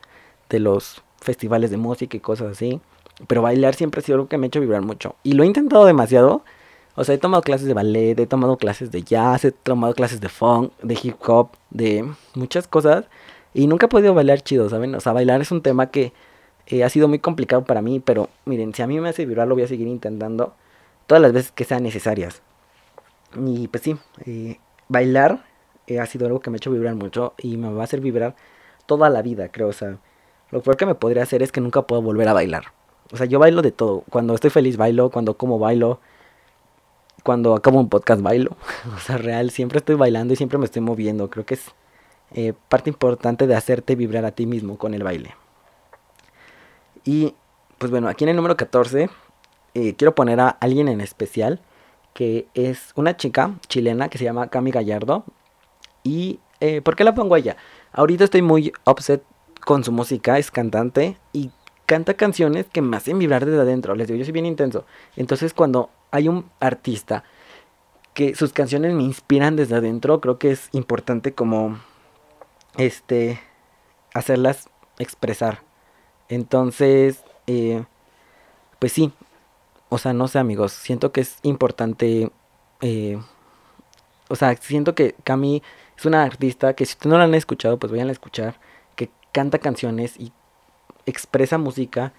de 0.48 0.58
los 0.58 1.02
festivales 1.20 1.70
de 1.70 1.76
música 1.76 2.16
y 2.16 2.20
cosas 2.20 2.52
así, 2.52 2.80
pero 3.26 3.42
bailar 3.42 3.74
siempre 3.74 4.00
ha 4.00 4.04
sido 4.04 4.16
algo 4.16 4.28
que 4.28 4.38
me 4.38 4.46
ha 4.46 4.48
hecho 4.48 4.60
vibrar 4.60 4.82
mucho 4.82 5.16
y 5.22 5.32
lo 5.32 5.42
he 5.42 5.46
intentado 5.46 5.84
demasiado 5.84 6.42
o 7.00 7.04
sea, 7.04 7.14
he 7.14 7.18
tomado 7.18 7.42
clases 7.42 7.66
de 7.66 7.74
ballet, 7.74 8.18
he 8.18 8.26
tomado 8.26 8.56
clases 8.58 8.90
de 8.90 9.02
jazz, 9.02 9.44
he 9.44 9.52
tomado 9.52 9.94
clases 9.94 10.20
de 10.20 10.28
funk, 10.28 10.72
de 10.82 10.98
hip 11.02 11.16
hop, 11.26 11.50
de 11.70 12.06
muchas 12.34 12.66
cosas. 12.68 13.06
Y 13.54 13.66
nunca 13.66 13.86
he 13.86 13.88
podido 13.88 14.12
bailar 14.14 14.42
chido, 14.42 14.68
¿saben? 14.68 14.94
O 14.94 15.00
sea, 15.00 15.12
bailar 15.12 15.40
es 15.40 15.50
un 15.50 15.62
tema 15.62 15.90
que 15.90 16.12
eh, 16.66 16.84
ha 16.84 16.88
sido 16.88 17.08
muy 17.08 17.18
complicado 17.18 17.64
para 17.64 17.80
mí, 17.82 18.00
pero 18.00 18.28
miren, 18.44 18.74
si 18.74 18.82
a 18.82 18.86
mí 18.86 19.00
me 19.00 19.08
hace 19.08 19.24
vibrar, 19.24 19.48
lo 19.48 19.54
voy 19.54 19.64
a 19.64 19.68
seguir 19.68 19.88
intentando 19.88 20.54
todas 21.06 21.22
las 21.22 21.32
veces 21.32 21.52
que 21.52 21.64
sean 21.64 21.82
necesarias. 21.84 22.42
Y 23.36 23.68
pues 23.68 23.82
sí, 23.82 23.96
eh, 24.26 24.58
bailar 24.88 25.44
eh, 25.86 26.00
ha 26.00 26.06
sido 26.06 26.26
algo 26.26 26.40
que 26.40 26.50
me 26.50 26.56
ha 26.56 26.58
hecho 26.58 26.70
vibrar 26.70 26.96
mucho 26.96 27.34
y 27.38 27.56
me 27.56 27.72
va 27.72 27.82
a 27.82 27.84
hacer 27.84 28.00
vibrar 28.00 28.36
toda 28.86 29.08
la 29.10 29.22
vida, 29.22 29.48
creo. 29.50 29.68
O 29.68 29.72
sea, 29.72 29.98
lo 30.50 30.60
peor 30.62 30.76
que 30.76 30.86
me 30.86 30.94
podría 30.94 31.22
hacer 31.22 31.42
es 31.42 31.52
que 31.52 31.60
nunca 31.60 31.82
puedo 31.82 32.02
volver 32.02 32.28
a 32.28 32.32
bailar. 32.34 32.64
O 33.12 33.16
sea, 33.16 33.26
yo 33.26 33.38
bailo 33.38 33.62
de 33.62 33.72
todo. 33.72 34.04
Cuando 34.10 34.34
estoy 34.34 34.50
feliz 34.50 34.76
bailo, 34.76 35.10
cuando 35.10 35.34
como 35.34 35.58
bailo, 35.58 36.00
cuando 37.22 37.54
acabo 37.54 37.80
un 37.80 37.88
podcast 37.88 38.22
bailo. 38.22 38.56
o 38.96 38.98
sea, 39.00 39.18
real, 39.18 39.50
siempre 39.50 39.78
estoy 39.78 39.96
bailando 39.96 40.32
y 40.32 40.36
siempre 40.36 40.58
me 40.58 40.64
estoy 40.64 40.82
moviendo. 40.82 41.30
Creo 41.30 41.44
que 41.44 41.54
es 41.54 41.72
eh, 42.32 42.52
parte 42.68 42.90
importante 42.90 43.46
de 43.46 43.56
hacerte 43.56 43.96
vibrar 43.96 44.24
a 44.24 44.32
ti 44.32 44.46
mismo 44.46 44.78
con 44.78 44.94
el 44.94 45.02
baile. 45.02 45.34
Y 47.04 47.34
pues 47.78 47.90
bueno, 47.90 48.08
aquí 48.08 48.24
en 48.24 48.30
el 48.30 48.36
número 48.36 48.56
14 48.56 49.08
eh, 49.74 49.94
quiero 49.96 50.14
poner 50.14 50.40
a 50.40 50.48
alguien 50.48 50.88
en 50.88 51.00
especial, 51.00 51.60
que 52.14 52.46
es 52.54 52.92
una 52.94 53.16
chica 53.16 53.54
chilena 53.68 54.08
que 54.08 54.18
se 54.18 54.24
llama 54.24 54.48
Cami 54.48 54.70
Gallardo. 54.70 55.24
¿Y 56.02 56.40
eh, 56.60 56.80
por 56.82 56.96
qué 56.96 57.04
la 57.04 57.14
pongo 57.14 57.34
a 57.34 57.38
ella? 57.38 57.56
Ahorita 57.92 58.24
estoy 58.24 58.42
muy 58.42 58.72
upset 58.84 59.22
con 59.64 59.82
su 59.84 59.92
música, 59.92 60.38
es 60.38 60.50
cantante 60.50 61.16
y 61.32 61.50
canta 61.90 62.14
canciones 62.14 62.66
que 62.72 62.82
me 62.82 62.96
hacen 62.96 63.18
vibrar 63.18 63.44
desde 63.44 63.62
adentro. 63.62 63.96
Les 63.96 64.06
digo, 64.06 64.16
yo 64.16 64.24
soy 64.24 64.30
bien 64.30 64.46
intenso. 64.46 64.84
Entonces 65.16 65.52
cuando 65.52 65.90
hay 66.12 66.28
un 66.28 66.48
artista 66.60 67.24
que 68.14 68.36
sus 68.36 68.52
canciones 68.52 68.94
me 68.94 69.02
inspiran 69.02 69.56
desde 69.56 69.74
adentro, 69.74 70.20
creo 70.20 70.38
que 70.38 70.52
es 70.52 70.68
importante 70.70 71.34
como 71.34 71.80
este 72.76 73.40
hacerlas 74.14 74.70
expresar. 75.00 75.64
Entonces, 76.28 77.24
eh, 77.48 77.82
pues 78.78 78.92
sí, 78.92 79.12
o 79.88 79.98
sea, 79.98 80.12
no 80.12 80.28
sé 80.28 80.38
amigos, 80.38 80.70
siento 80.70 81.10
que 81.10 81.22
es 81.22 81.38
importante, 81.42 82.30
eh, 82.82 83.18
o 84.28 84.36
sea, 84.36 84.54
siento 84.54 84.94
que 84.94 85.16
Cami 85.24 85.60
es 85.98 86.04
una 86.04 86.22
artista 86.22 86.74
que 86.74 86.86
si 86.86 86.92
ustedes 86.92 87.10
no 87.10 87.18
la 87.18 87.24
han 87.24 87.34
escuchado, 87.34 87.80
pues 87.80 87.90
vayan 87.90 88.10
a 88.10 88.12
escuchar, 88.12 88.60
que 88.94 89.10
canta 89.32 89.58
canciones 89.58 90.14
y 90.20 90.32
expresa 91.10 91.58
música 91.58 92.12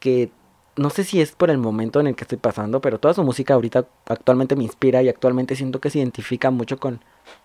que 0.00 0.30
no 0.76 0.90
sé 0.90 1.04
si 1.04 1.20
es 1.20 1.32
por 1.32 1.50
el 1.50 1.58
momento 1.58 2.00
en 2.00 2.06
el 2.06 2.14
que 2.14 2.24
estoy 2.24 2.38
pasando, 2.38 2.80
pero 2.80 2.98
toda 2.98 3.14
su 3.14 3.22
música 3.22 3.54
ahorita 3.54 3.86
actualmente 4.06 4.56
me 4.56 4.64
inspira 4.64 5.02
y 5.02 5.08
actualmente 5.08 5.56
siento 5.56 5.80
que 5.80 5.90
se 5.90 5.98
identifica 5.98 6.50
mucho 6.50 6.78
con 6.78 7.00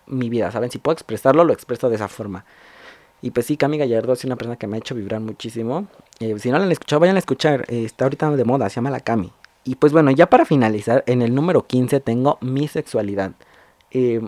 mi 0.06 0.30
vida, 0.30 0.52
¿saben? 0.52 0.70
Si 0.70 0.80
puedo 0.80 0.94
expresarlo, 0.94 1.44
lo 1.46 1.54
expreso 1.54 1.90
de 1.90 1.96
esa 1.96 2.10
forma. 2.10 2.46
Y 3.22 3.32
pues 3.32 3.46
sí, 3.46 3.56
Cami 3.56 3.78
Gallardo 3.78 4.14
es 4.14 4.26
una 4.26 4.36
persona 4.36 4.58
que 4.58 4.68
me 4.68 4.76
ha 4.76 4.80
hecho 4.80 4.96
vibrar 4.96 5.22
muchísimo. 5.22 5.88
Eh, 6.20 6.38
si 6.40 6.52
no 6.52 6.58
la 6.58 6.66
han 6.66 6.72
escuchado, 6.72 7.00
vayan 7.00 7.16
a 7.16 7.20
escuchar. 7.20 7.66
Eh, 7.70 7.86
está 7.86 8.06
ahorita 8.06 8.32
de 8.32 8.44
moda, 8.44 8.68
se 8.70 8.76
llama 8.76 8.90
La 8.90 9.00
Cami. 9.00 9.32
Y 9.64 9.76
pues 9.76 9.94
bueno, 9.94 10.12
ya 10.12 10.28
para 10.28 10.44
finalizar, 10.44 11.04
en 11.06 11.22
el 11.22 11.34
número 11.34 11.66
15 11.66 12.00
tengo 12.00 12.38
mi 12.42 12.68
sexualidad. 12.68 13.32
Eh, 13.92 14.22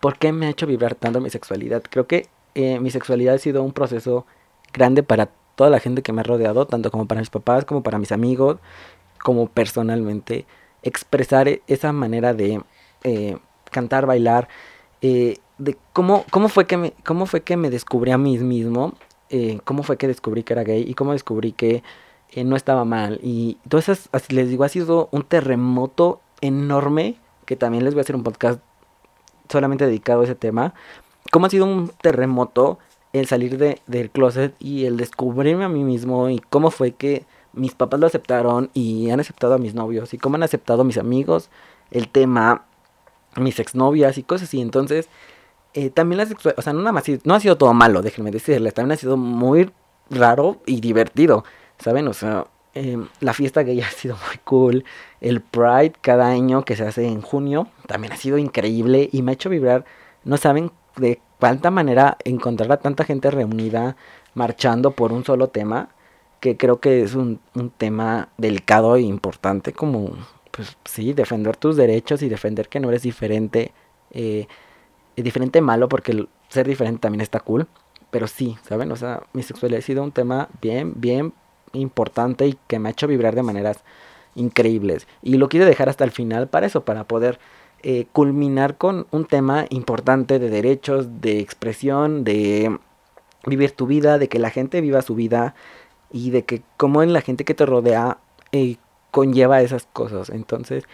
¿Por 0.00 0.16
qué 0.18 0.32
me 0.32 0.46
ha 0.46 0.50
hecho 0.50 0.66
vibrar 0.66 0.94
tanto 0.94 1.20
mi 1.20 1.28
sexualidad? 1.28 1.82
Creo 1.88 2.06
que 2.06 2.28
mi 2.54 2.90
sexualidad 2.90 3.36
ha 3.36 3.38
sido 3.38 3.62
un 3.62 3.72
proceso 3.72 4.26
grande 4.74 5.02
para 5.02 5.30
toda 5.54 5.70
la 5.70 5.80
gente 5.80 6.02
que 6.02 6.12
me 6.12 6.20
ha 6.20 6.24
rodeado, 6.24 6.66
tanto 6.66 6.90
como 6.90 7.06
para 7.06 7.20
mis 7.20 7.30
papás, 7.30 7.64
como 7.64 7.82
para 7.82 7.98
mis 7.98 8.12
amigos, 8.12 8.58
como 9.22 9.48
personalmente, 9.48 10.46
expresar 10.82 11.48
e-, 11.48 11.62
esa 11.66 11.92
manera 11.92 12.34
de 12.34 12.62
eh, 13.04 13.38
cantar, 13.70 14.06
bailar, 14.06 14.48
eh, 15.00 15.38
de 15.58 15.76
cómo, 15.92 16.24
cómo, 16.30 16.48
fue 16.48 16.66
que 16.66 16.76
me, 16.76 16.92
cómo 17.04 17.26
fue 17.26 17.42
que 17.42 17.56
me 17.56 17.70
descubrí 17.70 18.10
a 18.10 18.18
mí 18.18 18.38
mismo, 18.38 18.94
eh, 19.30 19.60
cómo 19.64 19.82
fue 19.82 19.96
que 19.96 20.06
descubrí 20.06 20.42
que 20.42 20.52
era 20.52 20.62
gay 20.62 20.84
y 20.86 20.94
cómo 20.94 21.12
descubrí 21.12 21.52
que 21.52 21.82
eh, 22.30 22.44
no 22.44 22.56
estaba 22.56 22.84
mal. 22.84 23.20
Y 23.22 23.58
entonces, 23.64 24.08
así 24.12 24.34
les 24.34 24.48
digo, 24.48 24.64
ha 24.64 24.68
sido 24.68 25.08
un 25.12 25.22
terremoto 25.22 26.20
enorme, 26.40 27.16
que 27.46 27.56
también 27.56 27.84
les 27.84 27.94
voy 27.94 28.00
a 28.00 28.02
hacer 28.02 28.16
un 28.16 28.22
podcast 28.22 28.60
solamente 29.48 29.86
dedicado 29.86 30.22
a 30.22 30.24
ese 30.24 30.34
tema. 30.34 30.74
Cómo 31.30 31.46
ha 31.46 31.50
sido 31.50 31.64
un 31.66 31.90
terremoto 32.00 32.78
el 33.12 33.26
salir 33.26 33.58
de, 33.58 33.80
del 33.86 34.10
closet 34.10 34.54
y 34.58 34.84
el 34.86 34.96
descubrirme 34.96 35.64
a 35.64 35.68
mí 35.68 35.84
mismo 35.84 36.30
y 36.30 36.38
cómo 36.38 36.70
fue 36.70 36.92
que 36.92 37.24
mis 37.52 37.74
papás 37.74 38.00
lo 38.00 38.06
aceptaron 38.06 38.70
y 38.72 39.10
han 39.10 39.20
aceptado 39.20 39.54
a 39.54 39.58
mis 39.58 39.74
novios 39.74 40.14
y 40.14 40.18
cómo 40.18 40.36
han 40.36 40.42
aceptado 40.42 40.82
a 40.82 40.84
mis 40.84 40.98
amigos 40.98 41.50
el 41.90 42.08
tema, 42.08 42.64
mis 43.36 43.58
exnovias 43.60 44.16
y 44.16 44.22
cosas 44.22 44.48
así. 44.48 44.60
Entonces, 44.60 45.08
eh, 45.74 45.90
también 45.90 46.18
la 46.18 46.26
sexualidad, 46.26 46.58
o 46.58 46.62
sea, 46.62 46.72
no, 46.72 46.80
nada 46.80 46.92
más, 46.92 47.04
no 47.24 47.34
ha 47.34 47.40
sido 47.40 47.56
todo 47.56 47.72
malo, 47.74 48.02
déjenme 48.02 48.30
decirles, 48.30 48.74
también 48.74 48.92
ha 48.92 49.00
sido 49.00 49.16
muy 49.16 49.70
raro 50.10 50.58
y 50.66 50.80
divertido, 50.80 51.44
¿saben? 51.78 52.08
O 52.08 52.12
sea, 52.12 52.46
em, 52.74 53.08
la 53.20 53.32
fiesta 53.32 53.62
gay 53.62 53.80
ha 53.80 53.90
sido 53.90 54.16
muy 54.26 54.38
cool, 54.44 54.84
el 55.20 55.40
Pride 55.40 55.94
cada 56.00 56.28
año 56.28 56.64
que 56.64 56.76
se 56.76 56.84
hace 56.84 57.06
en 57.06 57.22
junio 57.22 57.68
también 57.86 58.12
ha 58.12 58.16
sido 58.16 58.38
increíble 58.38 59.08
y 59.12 59.22
me 59.22 59.32
ha 59.32 59.34
hecho 59.34 59.50
vibrar, 59.50 59.84
no 60.24 60.36
saben 60.36 60.72
de 60.96 61.20
cuánta 61.42 61.72
manera 61.72 62.18
encontrar 62.22 62.70
a 62.70 62.76
tanta 62.76 63.02
gente 63.02 63.28
reunida 63.28 63.96
marchando 64.34 64.92
por 64.92 65.12
un 65.12 65.24
solo 65.24 65.48
tema, 65.48 65.88
que 66.38 66.56
creo 66.56 66.78
que 66.78 67.02
es 67.02 67.16
un, 67.16 67.40
un 67.56 67.70
tema 67.70 68.28
delicado 68.38 68.94
e 68.94 69.00
importante 69.00 69.72
como, 69.72 70.12
pues 70.52 70.76
sí, 70.84 71.12
defender 71.14 71.56
tus 71.56 71.74
derechos 71.74 72.22
y 72.22 72.28
defender 72.28 72.68
que 72.68 72.78
no 72.78 72.90
eres 72.90 73.02
diferente. 73.02 73.72
Eh, 74.12 74.46
diferente 75.16 75.60
malo 75.60 75.88
porque 75.88 76.28
ser 76.48 76.68
diferente 76.68 77.00
también 77.00 77.22
está 77.22 77.40
cool. 77.40 77.66
Pero 78.12 78.28
sí, 78.28 78.56
¿saben? 78.62 78.92
O 78.92 78.96
sea, 78.96 79.24
mi 79.32 79.42
sexualidad 79.42 79.80
ha 79.80 79.82
sido 79.82 80.04
un 80.04 80.12
tema 80.12 80.48
bien, 80.60 80.92
bien 80.94 81.32
importante 81.72 82.46
y 82.46 82.56
que 82.68 82.78
me 82.78 82.88
ha 82.88 82.92
hecho 82.92 83.08
vibrar 83.08 83.34
de 83.34 83.42
maneras 83.42 83.82
increíbles. 84.36 85.08
Y 85.22 85.38
lo 85.38 85.48
quise 85.48 85.64
dejar 85.64 85.88
hasta 85.88 86.04
el 86.04 86.12
final 86.12 86.46
para 86.46 86.66
eso, 86.66 86.84
para 86.84 87.02
poder 87.02 87.40
eh, 87.82 88.06
culminar 88.12 88.78
con 88.78 89.06
un 89.10 89.24
tema 89.24 89.66
importante 89.70 90.38
de 90.38 90.50
derechos, 90.50 91.20
de 91.20 91.40
expresión, 91.40 92.24
de 92.24 92.78
vivir 93.46 93.72
tu 93.72 93.86
vida, 93.86 94.18
de 94.18 94.28
que 94.28 94.38
la 94.38 94.50
gente 94.50 94.80
viva 94.80 95.02
su 95.02 95.14
vida 95.14 95.54
y 96.12 96.30
de 96.30 96.44
que 96.44 96.62
como 96.76 97.02
en 97.02 97.12
la 97.12 97.20
gente 97.22 97.44
que 97.44 97.54
te 97.54 97.66
rodea 97.66 98.18
eh, 98.52 98.76
conlleva 99.10 99.62
esas 99.62 99.88
cosas. 99.92 100.30
Entonces, 100.30 100.84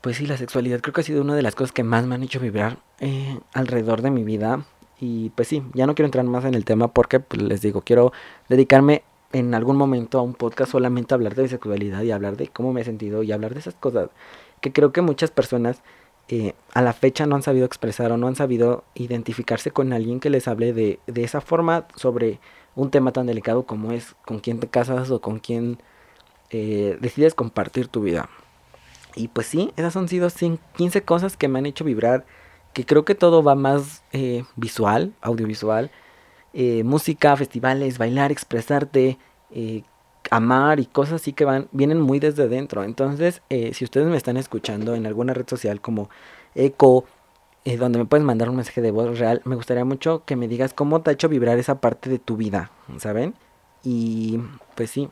pues 0.00 0.16
sí, 0.16 0.26
la 0.26 0.36
sexualidad 0.36 0.80
creo 0.80 0.92
que 0.92 1.00
ha 1.02 1.04
sido 1.04 1.22
una 1.22 1.34
de 1.34 1.42
las 1.42 1.54
cosas 1.54 1.72
que 1.72 1.84
más 1.84 2.06
me 2.06 2.14
han 2.14 2.22
hecho 2.22 2.40
vibrar 2.40 2.78
eh, 3.00 3.38
alrededor 3.54 4.02
de 4.02 4.10
mi 4.10 4.24
vida. 4.24 4.64
Y 5.00 5.30
pues 5.30 5.48
sí, 5.48 5.62
ya 5.74 5.86
no 5.86 5.94
quiero 5.94 6.06
entrar 6.06 6.24
más 6.26 6.44
en 6.44 6.54
el 6.54 6.64
tema 6.64 6.88
porque 6.88 7.20
pues, 7.20 7.40
les 7.40 7.62
digo, 7.62 7.80
quiero 7.80 8.12
dedicarme 8.48 9.04
en 9.32 9.54
algún 9.54 9.76
momento 9.76 10.18
a 10.18 10.22
un 10.22 10.34
podcast 10.34 10.72
solamente 10.72 11.14
a 11.14 11.16
hablar 11.16 11.34
de 11.34 11.48
sexualidad 11.48 12.02
y 12.02 12.10
hablar 12.10 12.36
de 12.36 12.48
cómo 12.48 12.72
me 12.72 12.82
he 12.82 12.84
sentido 12.84 13.22
y 13.22 13.32
hablar 13.32 13.54
de 13.54 13.60
esas 13.60 13.74
cosas 13.74 14.10
que 14.60 14.72
creo 14.72 14.92
que 14.92 15.00
muchas 15.00 15.30
personas 15.30 15.82
eh, 16.30 16.54
a 16.74 16.80
la 16.80 16.92
fecha 16.92 17.26
no 17.26 17.34
han 17.34 17.42
sabido 17.42 17.66
expresar 17.66 18.12
o 18.12 18.16
no 18.16 18.28
han 18.28 18.36
sabido 18.36 18.84
identificarse 18.94 19.72
con 19.72 19.92
alguien 19.92 20.20
que 20.20 20.30
les 20.30 20.46
hable 20.46 20.72
de, 20.72 21.00
de 21.08 21.24
esa 21.24 21.40
forma 21.40 21.88
sobre 21.96 22.38
un 22.76 22.90
tema 22.90 23.12
tan 23.12 23.26
delicado 23.26 23.64
como 23.64 23.90
es 23.90 24.14
con 24.24 24.38
quién 24.38 24.60
te 24.60 24.68
casas 24.68 25.10
o 25.10 25.20
con 25.20 25.40
quién 25.40 25.82
eh, 26.50 26.96
decides 27.00 27.34
compartir 27.34 27.88
tu 27.88 28.02
vida. 28.02 28.28
Y 29.16 29.26
pues 29.28 29.48
sí, 29.48 29.72
esas 29.76 29.96
han 29.96 30.08
sido 30.08 30.28
15 30.76 31.02
cosas 31.02 31.36
que 31.36 31.48
me 31.48 31.58
han 31.58 31.66
hecho 31.66 31.84
vibrar, 31.84 32.24
que 32.72 32.86
creo 32.86 33.04
que 33.04 33.16
todo 33.16 33.42
va 33.42 33.56
más 33.56 34.04
eh, 34.12 34.44
visual, 34.54 35.12
audiovisual, 35.20 35.90
eh, 36.52 36.84
música, 36.84 37.36
festivales, 37.36 37.98
bailar, 37.98 38.30
expresarte, 38.30 39.18
eh, 39.50 39.82
amar 40.30 40.80
y 40.80 40.86
cosas 40.86 41.14
así 41.16 41.32
que 41.32 41.44
van, 41.44 41.68
vienen 41.72 42.00
muy 42.00 42.20
desde 42.20 42.48
dentro. 42.48 42.84
Entonces, 42.84 43.42
si 43.48 43.84
ustedes 43.84 44.06
me 44.06 44.16
están 44.16 44.36
escuchando 44.36 44.94
en 44.94 45.06
alguna 45.06 45.34
red 45.34 45.46
social 45.48 45.80
como 45.80 46.08
Eco, 46.54 47.04
donde 47.78 47.98
me 47.98 48.04
puedes 48.06 48.24
mandar 48.24 48.48
un 48.48 48.56
mensaje 48.56 48.80
de 48.80 48.90
voz 48.90 49.18
real, 49.18 49.42
me 49.44 49.54
gustaría 49.56 49.84
mucho 49.84 50.24
que 50.24 50.36
me 50.36 50.48
digas 50.48 50.72
cómo 50.72 51.02
te 51.02 51.10
ha 51.10 51.12
hecho 51.12 51.28
vibrar 51.28 51.58
esa 51.58 51.80
parte 51.80 52.10
de 52.10 52.18
tu 52.18 52.36
vida, 52.36 52.70
¿saben? 52.98 53.34
Y 53.82 54.40
pues 54.74 54.90
sí, 54.90 55.08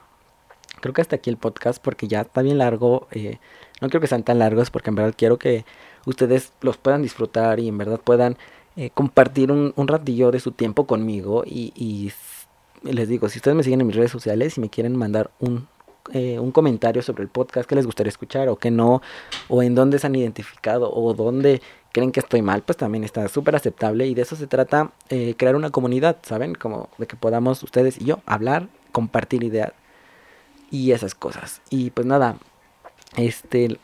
creo 0.80 0.94
que 0.94 1.00
hasta 1.00 1.16
aquí 1.16 1.30
el 1.30 1.36
podcast 1.36 1.82
porque 1.82 2.08
ya 2.08 2.22
está 2.22 2.42
bien 2.42 2.58
largo. 2.58 3.08
Eh, 3.10 3.38
no 3.80 3.88
creo 3.88 4.00
que 4.00 4.06
sean 4.06 4.22
tan 4.22 4.38
largos 4.38 4.70
porque 4.70 4.90
en 4.90 4.96
verdad 4.96 5.14
quiero 5.16 5.38
que 5.38 5.64
ustedes 6.06 6.52
los 6.60 6.76
puedan 6.76 7.02
disfrutar 7.02 7.60
y 7.60 7.68
en 7.68 7.78
verdad 7.78 8.00
puedan 8.02 8.36
eh, 8.76 8.90
compartir 8.90 9.52
un, 9.52 9.72
un, 9.76 9.88
ratillo 9.88 10.30
de 10.30 10.40
su 10.40 10.52
tiempo 10.52 10.86
conmigo. 10.86 11.42
Y, 11.46 12.12
les 12.82 13.08
digo, 13.08 13.28
si 13.28 13.38
ustedes 13.38 13.56
me 13.56 13.62
siguen 13.62 13.80
en 13.80 13.86
mis 13.86 13.96
redes 13.96 14.10
sociales 14.10 14.58
y 14.58 14.60
me 14.60 14.68
quieren 14.68 14.96
mandar 14.96 15.30
un, 15.40 15.68
eh, 16.12 16.38
un 16.38 16.52
comentario 16.52 17.02
sobre 17.02 17.22
el 17.22 17.28
podcast 17.28 17.68
que 17.68 17.74
les 17.74 17.86
gustaría 17.86 18.08
escuchar 18.08 18.48
o 18.48 18.56
que 18.56 18.70
no, 18.70 19.02
o 19.48 19.62
en 19.62 19.74
dónde 19.74 19.98
se 19.98 20.06
han 20.06 20.14
identificado 20.14 20.92
o 20.92 21.14
dónde 21.14 21.60
creen 21.92 22.12
que 22.12 22.20
estoy 22.20 22.42
mal, 22.42 22.62
pues 22.62 22.76
también 22.76 23.04
está 23.04 23.26
súper 23.28 23.56
aceptable 23.56 24.06
y 24.06 24.14
de 24.14 24.22
eso 24.22 24.36
se 24.36 24.46
trata 24.46 24.92
eh, 25.08 25.34
crear 25.36 25.56
una 25.56 25.70
comunidad, 25.70 26.18
¿saben? 26.22 26.54
Como 26.54 26.88
de 26.98 27.06
que 27.06 27.16
podamos 27.16 27.62
ustedes 27.62 28.00
y 28.00 28.04
yo 28.04 28.20
hablar, 28.26 28.68
compartir 28.92 29.42
ideas 29.42 29.72
y 30.70 30.92
esas 30.92 31.14
cosas. 31.14 31.62
Y 31.70 31.90
pues 31.90 32.06
nada, 32.06 32.36
este, 33.16 33.78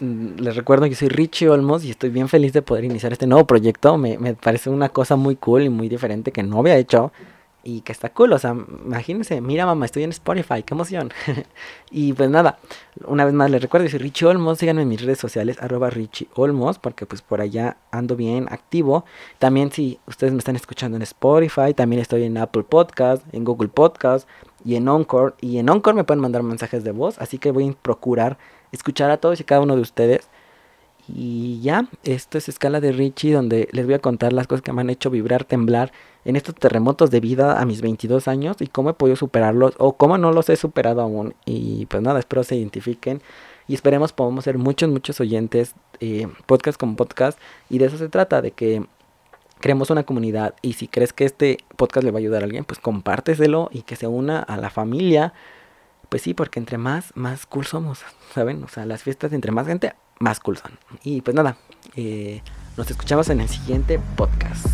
les 0.00 0.56
recuerdo 0.56 0.88
que 0.88 0.94
soy 0.94 1.08
Richie 1.08 1.48
Olmos 1.48 1.84
y 1.84 1.90
estoy 1.90 2.10
bien 2.10 2.28
feliz 2.28 2.52
de 2.52 2.62
poder 2.62 2.84
iniciar 2.84 3.12
este 3.12 3.26
nuevo 3.26 3.46
proyecto. 3.46 3.96
Me, 3.98 4.18
me, 4.18 4.34
parece 4.34 4.70
una 4.70 4.88
cosa 4.88 5.16
muy 5.16 5.36
cool 5.36 5.62
y 5.62 5.68
muy 5.68 5.88
diferente 5.88 6.32
que 6.32 6.42
no 6.42 6.58
había 6.58 6.76
hecho 6.76 7.12
y 7.64 7.80
que 7.80 7.92
está 7.92 8.10
cool. 8.12 8.32
O 8.34 8.38
sea, 8.38 8.54
imagínense, 8.84 9.40
mira 9.40 9.66
mamá, 9.66 9.86
estoy 9.86 10.04
en 10.04 10.10
Spotify, 10.10 10.62
qué 10.62 10.74
emoción. 10.74 11.10
y 11.90 12.12
pues 12.12 12.30
nada, 12.30 12.58
una 13.06 13.24
vez 13.24 13.34
más 13.34 13.50
les 13.50 13.62
recuerdo 13.62 13.88
soy 13.88 13.98
Richie 13.98 14.26
Olmos. 14.26 14.58
Síganme 14.58 14.82
en 14.82 14.88
mis 14.88 15.02
redes 15.02 15.18
sociales, 15.18 15.56
arroba 15.60 15.90
Richie 15.90 16.28
Olmos, 16.34 16.78
porque 16.78 17.06
pues 17.06 17.22
por 17.22 17.40
allá 17.40 17.78
ando 17.90 18.14
bien 18.14 18.46
activo. 18.50 19.04
También 19.38 19.72
si 19.72 19.98
ustedes 20.06 20.32
me 20.32 20.38
están 20.38 20.56
escuchando 20.56 20.96
en 20.96 21.02
Spotify, 21.02 21.74
también 21.74 22.00
estoy 22.00 22.24
en 22.24 22.36
Apple 22.36 22.64
Podcast, 22.64 23.24
en 23.32 23.44
Google 23.44 23.68
Podcast 23.68 24.28
y 24.64 24.76
en 24.76 24.88
Encore. 24.88 25.34
Y 25.40 25.58
en 25.58 25.68
Encore 25.68 25.96
me 25.96 26.04
pueden 26.04 26.20
mandar 26.20 26.42
mensajes 26.42 26.84
de 26.84 26.92
voz, 26.92 27.18
así 27.18 27.38
que 27.38 27.50
voy 27.50 27.68
a 27.68 27.72
procurar 27.72 28.38
escuchar 28.72 29.10
a 29.10 29.16
todos 29.16 29.40
y 29.40 29.44
cada 29.44 29.62
uno 29.62 29.74
de 29.74 29.82
ustedes. 29.82 30.28
Y 31.06 31.60
ya, 31.60 31.88
esto 32.02 32.38
es 32.38 32.48
Escala 32.48 32.80
de 32.80 32.92
Richie, 32.92 33.32
donde 33.32 33.68
les 33.72 33.84
voy 33.84 33.94
a 33.94 33.98
contar 33.98 34.32
las 34.32 34.46
cosas 34.46 34.62
que 34.62 34.72
me 34.72 34.80
han 34.80 34.88
hecho 34.88 35.10
vibrar, 35.10 35.44
temblar 35.44 35.92
en 36.24 36.36
estos 36.36 36.54
terremotos 36.54 37.10
de 37.10 37.20
vida 37.20 37.60
a 37.60 37.64
mis 37.64 37.82
22 37.82 38.28
años 38.28 38.56
y 38.60 38.66
cómo 38.66 38.90
he 38.90 38.94
podido 38.94 39.16
superarlos 39.16 39.74
o 39.78 39.96
cómo 39.96 40.18
no 40.18 40.32
los 40.32 40.48
he 40.48 40.56
superado 40.56 41.00
aún. 41.00 41.34
Y 41.44 41.86
pues 41.86 42.02
nada, 42.02 42.18
espero 42.18 42.44
se 42.44 42.56
identifiquen 42.56 43.20
y 43.68 43.74
esperemos 43.74 44.12
podamos 44.12 44.44
ser 44.44 44.58
muchos, 44.58 44.88
muchos 44.90 45.20
oyentes, 45.20 45.74
eh, 46.00 46.28
podcast 46.46 46.78
con 46.78 46.96
podcast. 46.96 47.38
Y 47.68 47.78
de 47.78 47.86
eso 47.86 47.98
se 47.98 48.08
trata, 48.08 48.42
de 48.42 48.52
que 48.52 48.84
creemos 49.60 49.90
una 49.90 50.04
comunidad. 50.04 50.54
Y 50.62 50.74
si 50.74 50.88
crees 50.88 51.12
que 51.12 51.24
este 51.24 51.58
podcast 51.76 52.04
le 52.04 52.10
va 52.10 52.18
a 52.18 52.20
ayudar 52.20 52.42
a 52.42 52.44
alguien, 52.46 52.64
pues 52.64 52.78
compárteselo 52.78 53.68
y 53.72 53.82
que 53.82 53.96
se 53.96 54.06
una 54.06 54.40
a 54.40 54.56
la 54.56 54.70
familia 54.70 55.34
pues 56.14 56.22
sí, 56.22 56.32
porque 56.32 56.60
entre 56.60 56.78
más, 56.78 57.10
más 57.16 57.44
cool 57.44 57.66
somos, 57.66 58.00
¿saben? 58.32 58.62
O 58.62 58.68
sea, 58.68 58.86
las 58.86 59.02
fiestas 59.02 59.32
entre 59.32 59.50
más 59.50 59.66
gente, 59.66 59.94
más 60.20 60.38
cool 60.38 60.56
son. 60.56 60.78
Y 61.02 61.22
pues 61.22 61.34
nada, 61.34 61.56
eh, 61.96 62.40
nos 62.76 62.88
escuchamos 62.88 63.28
en 63.30 63.40
el 63.40 63.48
siguiente 63.48 64.00
podcast. 64.16 64.64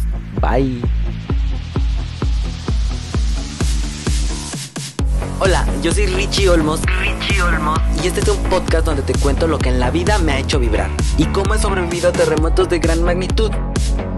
Bye. 0.40 0.82
Hola, 5.42 5.64
yo 5.82 5.90
soy 5.90 6.04
Richie 6.04 6.50
Olmos. 6.50 6.82
Richie 7.00 7.40
Olmos. 7.40 7.78
Y 8.04 8.08
este 8.08 8.20
es 8.20 8.28
un 8.28 8.36
podcast 8.50 8.84
donde 8.84 9.00
te 9.00 9.14
cuento 9.14 9.48
lo 9.48 9.58
que 9.58 9.70
en 9.70 9.80
la 9.80 9.90
vida 9.90 10.18
me 10.18 10.32
ha 10.32 10.38
hecho 10.38 10.58
vibrar 10.58 10.90
y 11.16 11.24
cómo 11.28 11.54
he 11.54 11.58
sobrevivido 11.58 12.10
a 12.10 12.12
terremotos 12.12 12.68
de 12.68 12.78
gran 12.78 13.02
magnitud. 13.02 13.50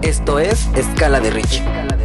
Esto 0.01 0.39
es 0.39 0.67
Escala 0.75 1.21
de 1.21 1.31
Richie. 1.31 1.59
Escala 1.59 1.95
de 1.95 1.95
Richie. 1.95 2.02